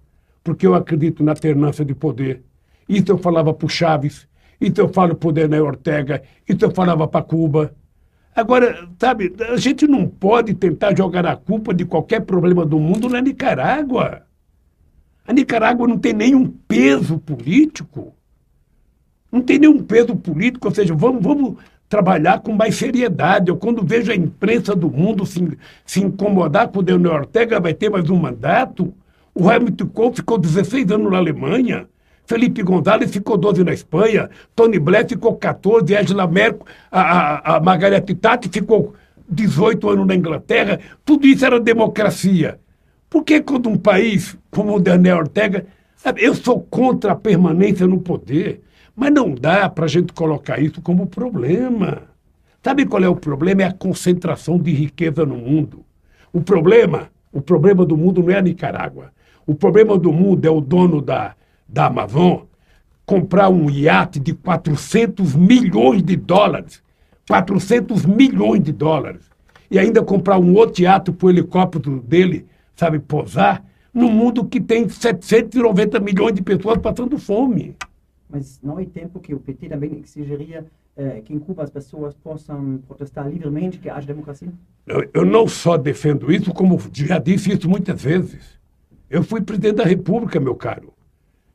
[0.48, 2.42] porque eu acredito na alternância de poder.
[2.88, 4.26] Isso eu falava para o Chaves,
[4.58, 7.74] isso eu falo para o Daniel Ortega, isso eu falava para Cuba.
[8.34, 13.10] Agora, sabe, a gente não pode tentar jogar a culpa de qualquer problema do mundo
[13.10, 14.22] na Nicarágua.
[15.26, 18.14] A Nicarágua não tem nenhum peso político.
[19.30, 21.56] Não tem nenhum peso político, ou seja, vamos, vamos
[21.90, 23.50] trabalhar com mais seriedade.
[23.50, 27.74] Eu, quando vejo a imprensa do mundo se, se incomodar com o Daniel Ortega, vai
[27.74, 28.94] ter mais um mandato.
[29.40, 31.86] O Hamilton Kohl ficou 16 anos na Alemanha.
[32.26, 34.28] Felipe González ficou 12 na Espanha.
[34.56, 35.94] Tony Blair ficou 14.
[35.94, 38.04] Angela Merkel, a, a, a Margaret
[38.50, 38.94] ficou
[39.28, 40.80] 18 anos na Inglaterra.
[41.04, 42.58] Tudo isso era democracia.
[43.08, 45.66] Por que quando um país como o Daniel Ortega...
[45.94, 48.60] Sabe, eu sou contra a permanência no poder.
[48.94, 52.02] Mas não dá para a gente colocar isso como problema.
[52.60, 53.62] Sabe qual é o problema?
[53.62, 55.84] É a concentração de riqueza no mundo.
[56.32, 59.12] O problema, o problema do mundo não é a Nicarágua.
[59.48, 61.34] O problema do mundo é o dono da,
[61.66, 62.40] da Amazon
[63.06, 66.82] comprar um iate de 400 milhões de dólares.
[67.26, 69.22] 400 milhões de dólares.
[69.70, 72.44] E ainda comprar um outro iate para o helicóptero dele,
[72.76, 77.74] sabe, posar, num mundo que tem 790 milhões de pessoas passando fome.
[78.28, 82.14] Mas não é tempo que o PT também exigiria eh, que em Cuba as pessoas
[82.14, 84.52] possam protestar livremente, que haja democracia?
[84.86, 88.57] Eu, eu não só defendo isso, como já disse isso muitas vezes.
[89.10, 90.92] Eu fui presidente da República, meu caro.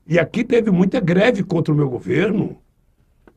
[0.08, 2.58] E aqui teve muita greve contra o meu governo.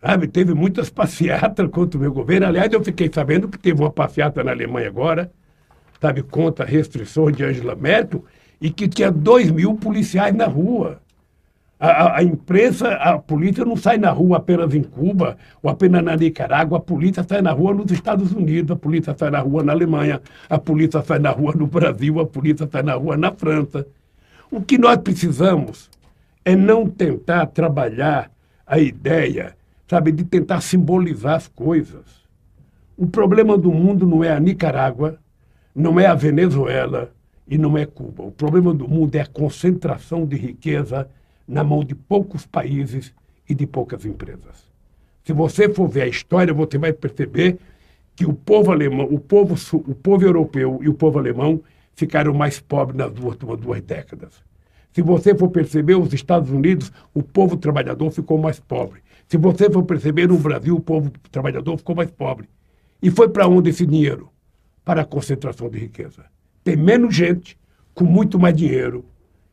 [0.00, 0.26] Sabe?
[0.26, 2.46] Teve muitas passeatas contra o meu governo.
[2.46, 5.30] Aliás, eu fiquei sabendo que teve uma passeata na Alemanha agora,
[6.00, 8.24] sabe, contra restrições de Angela Merkel,
[8.60, 11.00] e que tinha dois mil policiais na rua.
[11.78, 16.16] A, a, imprensa, a polícia não sai na rua apenas em Cuba ou apenas na
[16.16, 19.72] Nicarágua, a polícia sai na rua nos Estados Unidos, a polícia sai na rua na
[19.72, 23.86] Alemanha, a polícia sai na rua no Brasil, a polícia sai na rua na França.
[24.50, 25.90] O que nós precisamos
[26.44, 28.30] é não tentar trabalhar
[28.66, 29.56] a ideia,
[29.88, 32.04] sabe, de tentar simbolizar as coisas.
[32.96, 35.18] O problema do mundo não é a Nicarágua,
[35.74, 37.12] não é a Venezuela
[37.46, 38.22] e não é Cuba.
[38.22, 41.08] O problema do mundo é a concentração de riqueza
[41.46, 43.12] na mão de poucos países
[43.48, 44.70] e de poucas empresas.
[45.24, 47.58] Se você for ver a história, você vai perceber
[48.14, 51.60] que o povo alemão, o povo, o povo europeu e o povo alemão
[51.96, 54.44] ficaram mais pobres nas duas, duas décadas.
[54.92, 59.00] Se você for perceber, os Estados Unidos, o povo trabalhador ficou mais pobre.
[59.26, 62.48] Se você for perceber, no Brasil, o povo trabalhador ficou mais pobre.
[63.02, 64.30] E foi para onde esse dinheiro?
[64.84, 66.24] Para a concentração de riqueza.
[66.62, 67.58] Tem menos gente
[67.94, 69.04] com muito mais dinheiro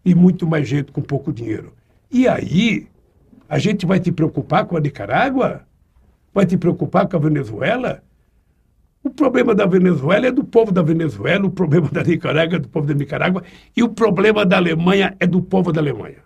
[0.05, 1.73] e muito mais gente com pouco dinheiro.
[2.11, 2.87] E aí,
[3.49, 5.65] a gente vai te preocupar com a Nicarágua?
[6.33, 8.03] Vai te preocupar com a Venezuela?
[9.03, 12.69] O problema da Venezuela é do povo da Venezuela, o problema da Nicarágua é do
[12.69, 13.43] povo da Nicarágua,
[13.75, 16.19] e o problema da Alemanha é do povo da Alemanha.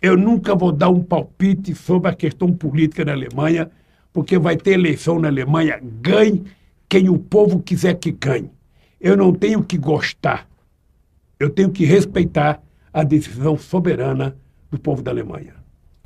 [0.00, 3.68] Eu nunca vou dar um palpite sobre a questão política na Alemanha,
[4.12, 6.44] porque vai ter eleição na Alemanha, ganhe
[6.88, 8.50] quem o povo quiser que ganhe.
[9.00, 10.48] Eu não tenho que gostar,
[11.38, 12.62] eu tenho que respeitar
[12.92, 14.36] a decisão soberana
[14.70, 15.59] do povo da Alemanha.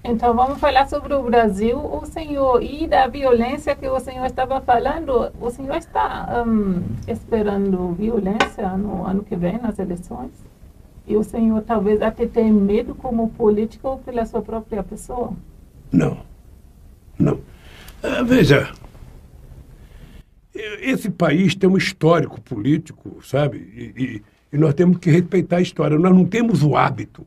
[0.07, 4.61] Então vamos falar sobre o Brasil, o senhor e da violência que o senhor estava
[4.61, 5.33] falando.
[5.41, 10.31] O senhor está um, esperando violência no ano que vem nas eleições?
[11.07, 15.33] E o senhor talvez até tem medo como político pela sua própria pessoa?
[15.91, 16.19] Não,
[17.19, 17.37] não.
[18.03, 18.71] Uh, veja,
[20.55, 23.57] esse país tem um histórico político, sabe?
[23.75, 25.99] E, e, e nós temos que respeitar a história.
[25.99, 27.27] Nós não temos o hábito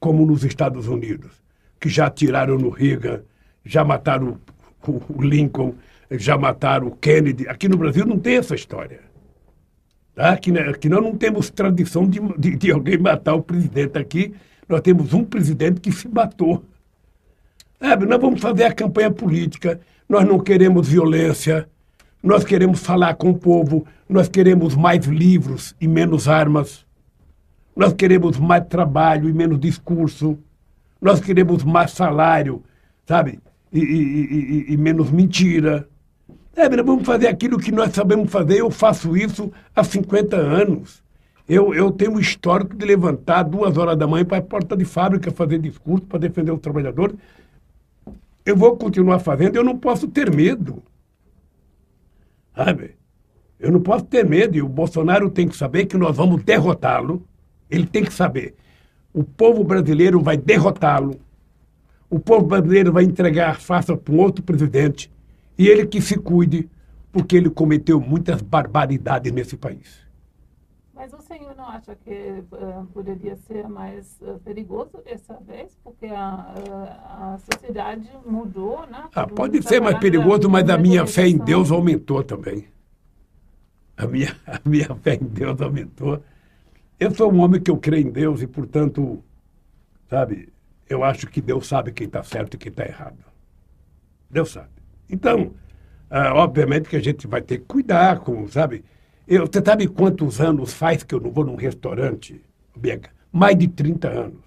[0.00, 1.32] como nos Estados Unidos,
[1.80, 3.22] que já tiraram no Reagan,
[3.64, 4.38] já mataram
[4.86, 5.74] o, Lincoln,
[6.10, 7.48] já mataram o Kennedy.
[7.48, 9.00] Aqui no Brasil não tem essa história.
[10.14, 10.32] Tá?
[10.32, 13.98] Aqui, aqui nós não temos tradição de, de, de alguém matar o presidente.
[13.98, 14.34] Aqui
[14.68, 16.64] nós temos um presidente que se matou.
[17.80, 21.68] É, nós vamos fazer a campanha política, nós não queremos violência,
[22.20, 26.84] nós queremos falar com o povo, nós queremos mais livros e menos armas.
[27.76, 30.36] Nós queremos mais trabalho e menos discurso.
[31.00, 32.62] Nós queremos mais salário,
[33.06, 33.38] sabe?
[33.72, 35.88] E, e, e, e menos mentira.
[36.56, 38.58] É, vamos fazer aquilo que nós sabemos fazer.
[38.58, 41.02] Eu faço isso há 50 anos.
[41.48, 44.84] Eu, eu tenho um histórico de levantar duas horas da manhã para a porta de
[44.84, 47.16] fábrica fazer discurso para defender os trabalhadores.
[48.44, 50.82] Eu vou continuar fazendo, eu não posso ter medo.
[52.54, 52.96] Sabe?
[53.58, 57.22] Eu não posso ter medo e o Bolsonaro tem que saber que nós vamos derrotá-lo
[57.70, 58.54] ele tem que saber.
[59.12, 61.18] O povo brasileiro vai derrotá-lo.
[62.10, 65.10] O povo brasileiro vai entregar farsa para um outro presidente.
[65.58, 66.68] E ele que se cuide,
[67.12, 70.08] porque ele cometeu muitas barbaridades nesse país.
[70.94, 75.76] Mas o senhor não acha que uh, poderia ser mais uh, perigoso dessa vez?
[75.84, 79.04] Porque a, uh, a sociedade mudou, né?
[79.14, 82.66] Ah, pode ser mais perigoso, mas a minha fé em Deus aumentou também.
[83.96, 86.20] A minha, a minha fé em Deus aumentou.
[86.98, 89.22] Eu sou um homem que eu creio em Deus e, portanto,
[90.08, 90.48] sabe,
[90.88, 93.18] eu acho que Deus sabe quem está certo e quem está errado.
[94.28, 94.70] Deus sabe.
[95.08, 95.54] Então,
[96.10, 98.84] ah, obviamente que a gente vai ter que cuidar, com, sabe?
[99.26, 102.40] Eu, você sabe quantos anos faz que eu não vou num restaurante,
[102.76, 103.10] Bianca?
[103.30, 104.42] Mais de 30 anos.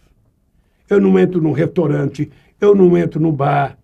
[0.90, 2.30] Eu não entro num restaurante,
[2.60, 3.78] eu não entro no bar.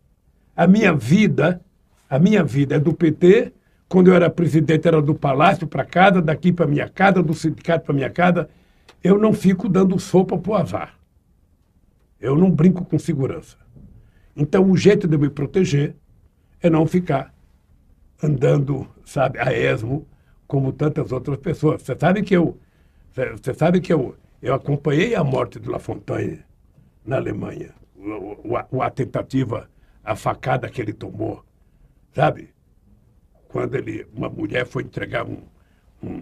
[0.55, 1.61] A minha vida,
[2.09, 3.53] a minha vida é do PT.
[3.89, 7.85] Quando eu era presidente, era do palácio para casa, daqui para minha casa, do sindicato
[7.85, 8.49] para minha casa.
[9.03, 10.93] Eu não fico dando sopa para o azar.
[12.19, 13.57] Eu não brinco com segurança.
[14.35, 15.95] Então, o jeito de me proteger
[16.61, 17.33] é não ficar
[18.21, 20.07] andando, sabe, a esmo,
[20.47, 21.81] como tantas outras pessoas.
[21.81, 22.57] Você sabe que eu,
[23.41, 26.43] você sabe que eu, eu acompanhei a morte de La Fontaine
[27.05, 29.69] na Alemanha, o, o, a tentativa,
[30.03, 31.43] a facada que ele tomou,
[32.13, 32.49] sabe?
[33.47, 35.41] Quando ele, uma mulher foi entregar um,
[36.03, 36.21] um,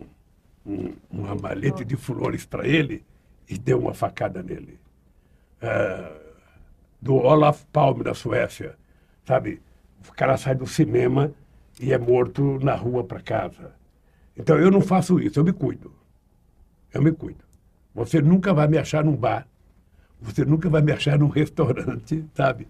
[0.66, 3.04] um uma malete de flores para ele
[3.50, 4.80] e deu uma facada nele.
[5.62, 6.26] Uh,
[7.02, 8.76] do Olaf Palme, da Suécia,
[9.26, 9.62] sabe?
[10.08, 11.32] O cara sai do cinema
[11.80, 13.74] e é morto na rua para casa.
[14.36, 15.94] Então eu não faço isso, eu me cuido.
[16.94, 17.44] Eu me cuido.
[17.94, 19.48] Você nunca vai me achar num bar,
[20.20, 22.68] você nunca vai me achar num restaurante, sabe?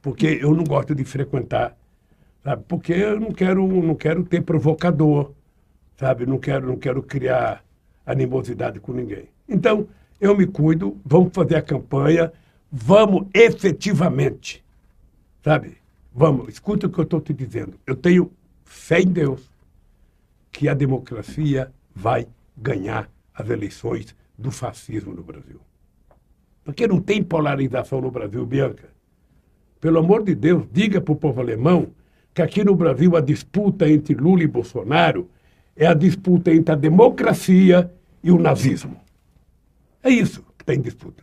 [0.00, 1.76] Porque eu não gosto de frequentar,
[2.44, 2.62] sabe?
[2.68, 5.32] Porque eu não quero, não quero ter provocador,
[5.96, 6.26] sabe?
[6.26, 7.64] Não quero, não quero criar
[8.04, 9.28] animosidade com ninguém.
[9.48, 9.88] Então,
[10.20, 12.30] eu me cuido, vamos fazer a campanha,
[12.70, 14.62] vamos efetivamente,
[15.42, 15.78] sabe?
[16.14, 17.74] Vamos, escuta o que eu estou te dizendo.
[17.86, 18.30] Eu tenho
[18.64, 19.50] fé em Deus
[20.52, 25.60] que a democracia vai ganhar as eleições do fascismo no Brasil.
[26.62, 28.88] Porque não tem polarização no Brasil, Bianca.
[29.80, 31.88] Pelo amor de Deus, diga para o povo alemão
[32.34, 35.30] que aqui no Brasil a disputa entre Lula e Bolsonaro
[35.76, 37.90] é a disputa entre a democracia
[38.22, 39.00] e o nazismo.
[40.02, 41.22] É isso que está em disputa.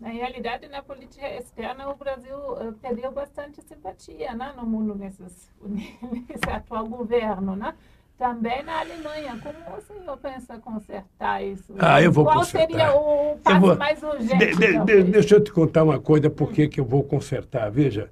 [0.00, 5.48] Na realidade, na política externa, o Brasil uh, perdeu bastante simpatia né, no mundo nesses,
[5.62, 7.54] nesse atual governo.
[7.54, 7.72] Né?
[8.18, 9.38] Também na Alemanha.
[9.40, 11.72] Como o senhor pensa consertar isso?
[11.78, 12.66] Ah, eu vou Qual consertar.
[12.66, 13.76] seria o passo vou...
[13.76, 14.56] mais urgente?
[14.56, 17.70] De, de, de, deixa eu te contar uma coisa, por que, que eu vou consertar.
[17.70, 18.10] Veja,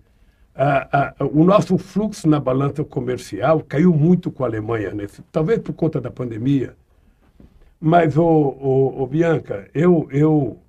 [0.55, 5.61] a, a, o nosso fluxo na balança comercial caiu muito com a Alemanha, nesse, talvez
[5.61, 6.77] por conta da pandemia.
[7.81, 10.61] Mas, ô Bianca, eu, eu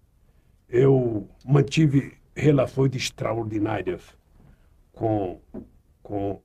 [0.71, 4.01] eu mantive relações extraordinárias
[4.93, 5.39] com,
[6.01, 6.41] com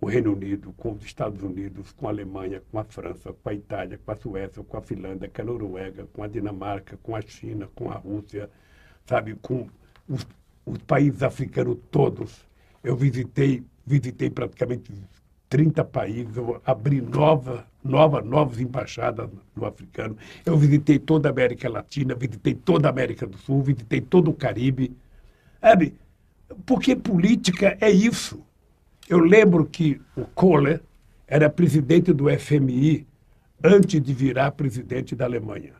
[0.00, 3.52] o Reino Unido, com os Estados Unidos, com a Alemanha, com a França, com a
[3.52, 7.20] Itália, com a Suécia, com a Finlândia, com a Noruega, com a Dinamarca, com a
[7.20, 8.48] China, com a Rússia,
[9.04, 9.68] sabe, com
[10.08, 10.26] os,
[10.64, 12.47] os países africanos todos.
[12.82, 14.92] Eu visitei, visitei praticamente
[15.48, 20.16] 30 países, eu abri nova, nova, novas embaixadas no africano.
[20.44, 24.34] Eu visitei toda a América Latina, visitei toda a América do Sul, visitei todo o
[24.34, 24.94] Caribe.
[25.60, 25.94] Sabe?
[26.66, 28.42] Porque política é isso.
[29.08, 30.82] Eu lembro que o Kohler
[31.26, 33.06] era presidente do FMI
[33.62, 35.72] antes de virar presidente da Alemanha.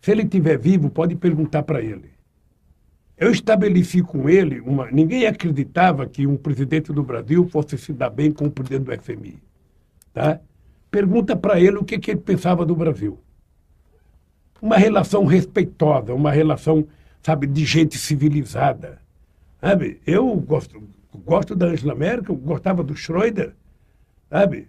[0.00, 2.10] Se ele estiver vivo, pode perguntar para ele.
[3.18, 4.90] Eu estabeleci com ele uma.
[4.90, 9.02] Ninguém acreditava que um presidente do Brasil fosse se dar bem com o presidente do
[9.02, 9.38] FMI.
[10.14, 10.40] Tá?
[10.90, 13.18] Pergunta para ele o que, que ele pensava do Brasil.
[14.62, 16.86] Uma relação respeitosa, uma relação,
[17.20, 19.00] sabe, de gente civilizada.
[19.60, 20.00] Sabe?
[20.06, 20.80] Eu gosto,
[21.24, 23.52] gosto da Angela Merkel, gostava do Schroeder,
[24.30, 24.68] sabe?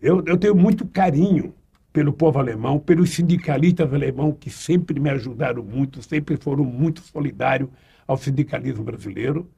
[0.00, 1.52] Eu, eu tenho muito carinho
[1.92, 7.70] pelo povo alemão, pelos sindicalistas alemãos que sempre me ajudaram muito, sempre foram muito solidários
[8.06, 9.48] ao sindicalismo brasileiro.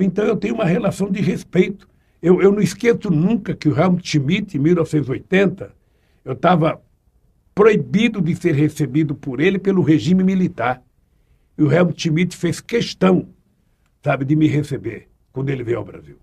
[0.00, 1.88] Então eu tenho uma relação de respeito.
[2.20, 5.72] Eu, eu não esqueço nunca que o Helmut Schmidt, em 1980,
[6.24, 6.82] eu estava
[7.54, 10.82] proibido de ser recebido por ele pelo regime militar.
[11.56, 13.28] E o Helmut Schmidt fez questão,
[14.02, 16.16] sabe, de me receber quando ele veio ao Brasil.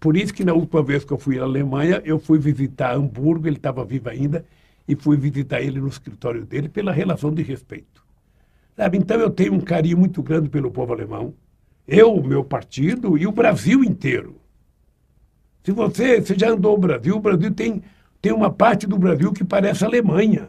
[0.00, 3.46] Por isso que na última vez que eu fui à Alemanha, eu fui visitar Hamburgo,
[3.46, 4.44] ele estava vivo ainda,
[4.88, 8.02] e fui visitar ele no escritório dele pela relação de respeito.
[8.74, 8.96] Sabe?
[8.96, 11.34] Então eu tenho um carinho muito grande pelo povo alemão,
[11.86, 14.36] eu, o meu partido e o Brasil inteiro.
[15.62, 17.82] Se você, você já andou no Brasil, o Brasil tem,
[18.22, 20.48] tem uma parte do Brasil que parece Alemanha.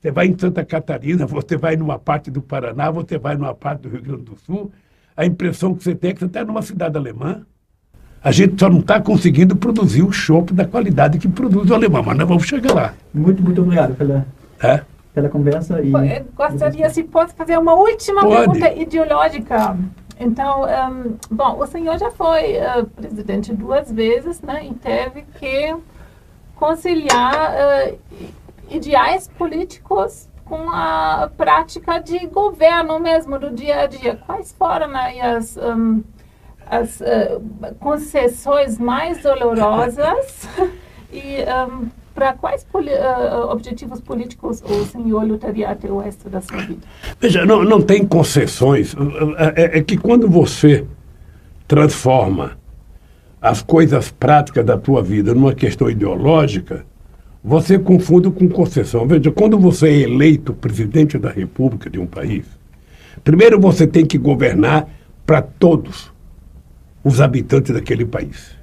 [0.00, 3.82] Você vai em Santa Catarina, você vai numa parte do Paraná, você vai numa parte
[3.82, 4.72] do Rio Grande do Sul,
[5.16, 7.44] a impressão que você tem é que você está numa cidade alemã.
[8.24, 12.02] A gente só não está conseguindo produzir o chopp da qualidade que produz o alemão,
[12.02, 12.94] mas nós vamos chegar lá.
[13.12, 14.26] Muito, muito obrigado pela,
[14.62, 14.80] É?
[15.12, 15.82] pela conversa.
[15.82, 15.92] E...
[15.92, 18.36] Eu gostaria, se pode fazer uma última Pode.
[18.36, 19.76] pergunta ideológica.
[20.18, 25.76] Então, um, bom, o senhor já foi uh, presidente duas vezes, né, e teve que
[26.56, 27.98] conciliar uh,
[28.70, 34.18] ideais políticos com a prática de governo mesmo, do dia a dia.
[34.24, 36.02] Quais foram aí as, um,
[36.66, 37.40] as uh,
[37.78, 40.48] concessões mais dolorosas
[41.12, 41.38] e
[41.70, 46.58] um, para quais poli uh, objetivos políticos o senhor lutaria até o resto da sua
[46.58, 46.80] vida?
[47.20, 48.94] Veja, não, não tem concessões.
[49.56, 50.86] É, é que quando você
[51.66, 52.56] transforma
[53.42, 56.86] as coisas práticas da tua vida numa questão ideológica,
[57.42, 59.06] você confunde com concessão.
[59.06, 62.46] Veja, quando você é eleito presidente da República de um país,
[63.22, 64.88] primeiro você tem que governar
[65.26, 66.13] para todos
[67.04, 68.56] os habitantes daquele país.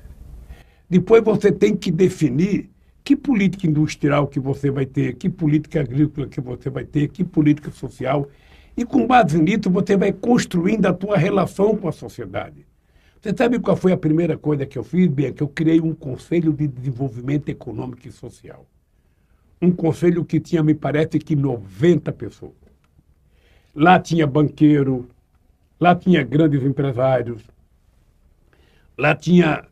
[0.89, 2.69] Depois você tem que definir
[3.03, 7.23] que política industrial que você vai ter, que política agrícola que você vai ter, que
[7.23, 8.27] política social.
[8.75, 12.65] E com base nisso, você vai construindo a tua relação com a sociedade.
[13.21, 15.31] Você sabe qual foi a primeira coisa que eu fiz, Bia?
[15.31, 18.65] Que eu criei um Conselho de Desenvolvimento Econômico e Social.
[19.61, 22.53] Um conselho que tinha, me parece, que 90 pessoas.
[23.75, 25.07] Lá tinha banqueiro,
[25.79, 27.43] lá tinha grandes empresários,
[29.01, 29.63] lá tinha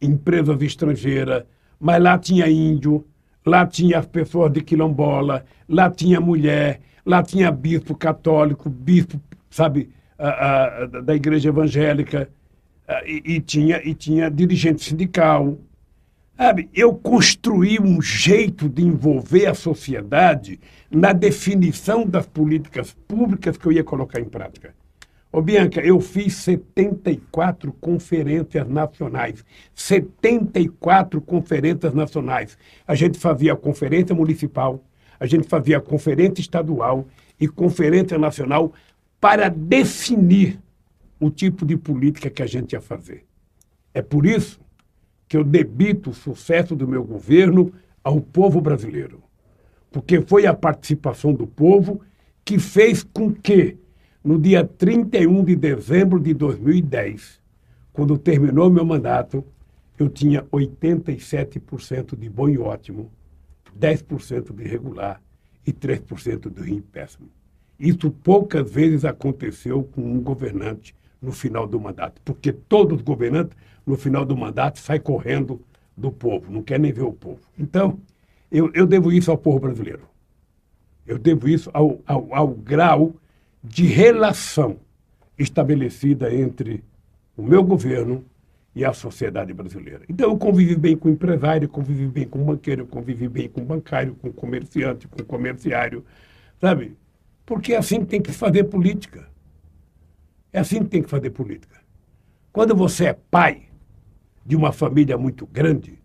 [0.00, 1.44] empresas estrangeiras,
[1.78, 3.04] mas lá tinha índio,
[3.44, 9.20] lá tinha as pessoas de quilombola, lá tinha mulher, lá tinha bispo católico, bispo,
[9.50, 12.30] sabe, a, a, da igreja evangélica,
[12.88, 15.58] a, e, e, tinha, e tinha dirigente sindical.
[16.34, 20.58] Sabe, eu construí um jeito de envolver a sociedade
[20.90, 24.74] na definição das políticas públicas que eu ia colocar em prática.
[25.32, 29.42] Ô, Bianca, eu fiz 74 conferências nacionais.
[29.74, 32.58] 74 conferências nacionais.
[32.86, 34.84] A gente fazia conferência municipal,
[35.18, 37.06] a gente fazia conferência estadual
[37.40, 38.74] e conferência nacional
[39.18, 40.60] para definir
[41.18, 43.24] o tipo de política que a gente ia fazer.
[43.94, 44.60] É por isso
[45.26, 47.72] que eu debito o sucesso do meu governo
[48.04, 49.22] ao povo brasileiro.
[49.90, 52.02] Porque foi a participação do povo
[52.44, 53.78] que fez com que
[54.24, 57.40] no dia 31 de dezembro de 2010,
[57.92, 59.44] quando terminou meu mandato,
[59.98, 63.10] eu tinha 87% de bom e ótimo,
[63.78, 65.20] 10% de regular
[65.66, 67.28] e 3% de ruim e péssimo.
[67.78, 73.56] Isso poucas vezes aconteceu com um governante no final do mandato, porque todos os governantes,
[73.84, 75.60] no final do mandato, saem correndo
[75.96, 77.40] do povo, não quer nem ver o povo.
[77.58, 77.98] Então,
[78.50, 80.02] eu, eu devo isso ao povo brasileiro.
[81.06, 83.14] Eu devo isso ao, ao, ao grau
[83.62, 84.78] de relação
[85.38, 86.82] estabelecida entre
[87.36, 88.24] o meu governo
[88.74, 90.02] e a sociedade brasileira.
[90.08, 94.32] Então, eu convivi bem com empresário, convivi bem com banqueiro, convivi bem com bancário, com
[94.32, 96.04] comerciante, com comerciário,
[96.60, 96.96] sabe?
[97.44, 99.28] Porque é assim que tem que fazer política.
[100.52, 101.80] É assim que tem que fazer política.
[102.52, 103.68] Quando você é pai
[104.44, 106.02] de uma família muito grande,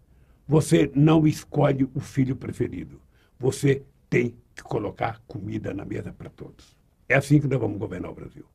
[0.47, 3.01] você não escolhe o filho preferido.
[3.39, 6.76] Você tem que colocar comida na mesa para todos.
[7.09, 8.45] É assim que nós vamos governar o Brasil.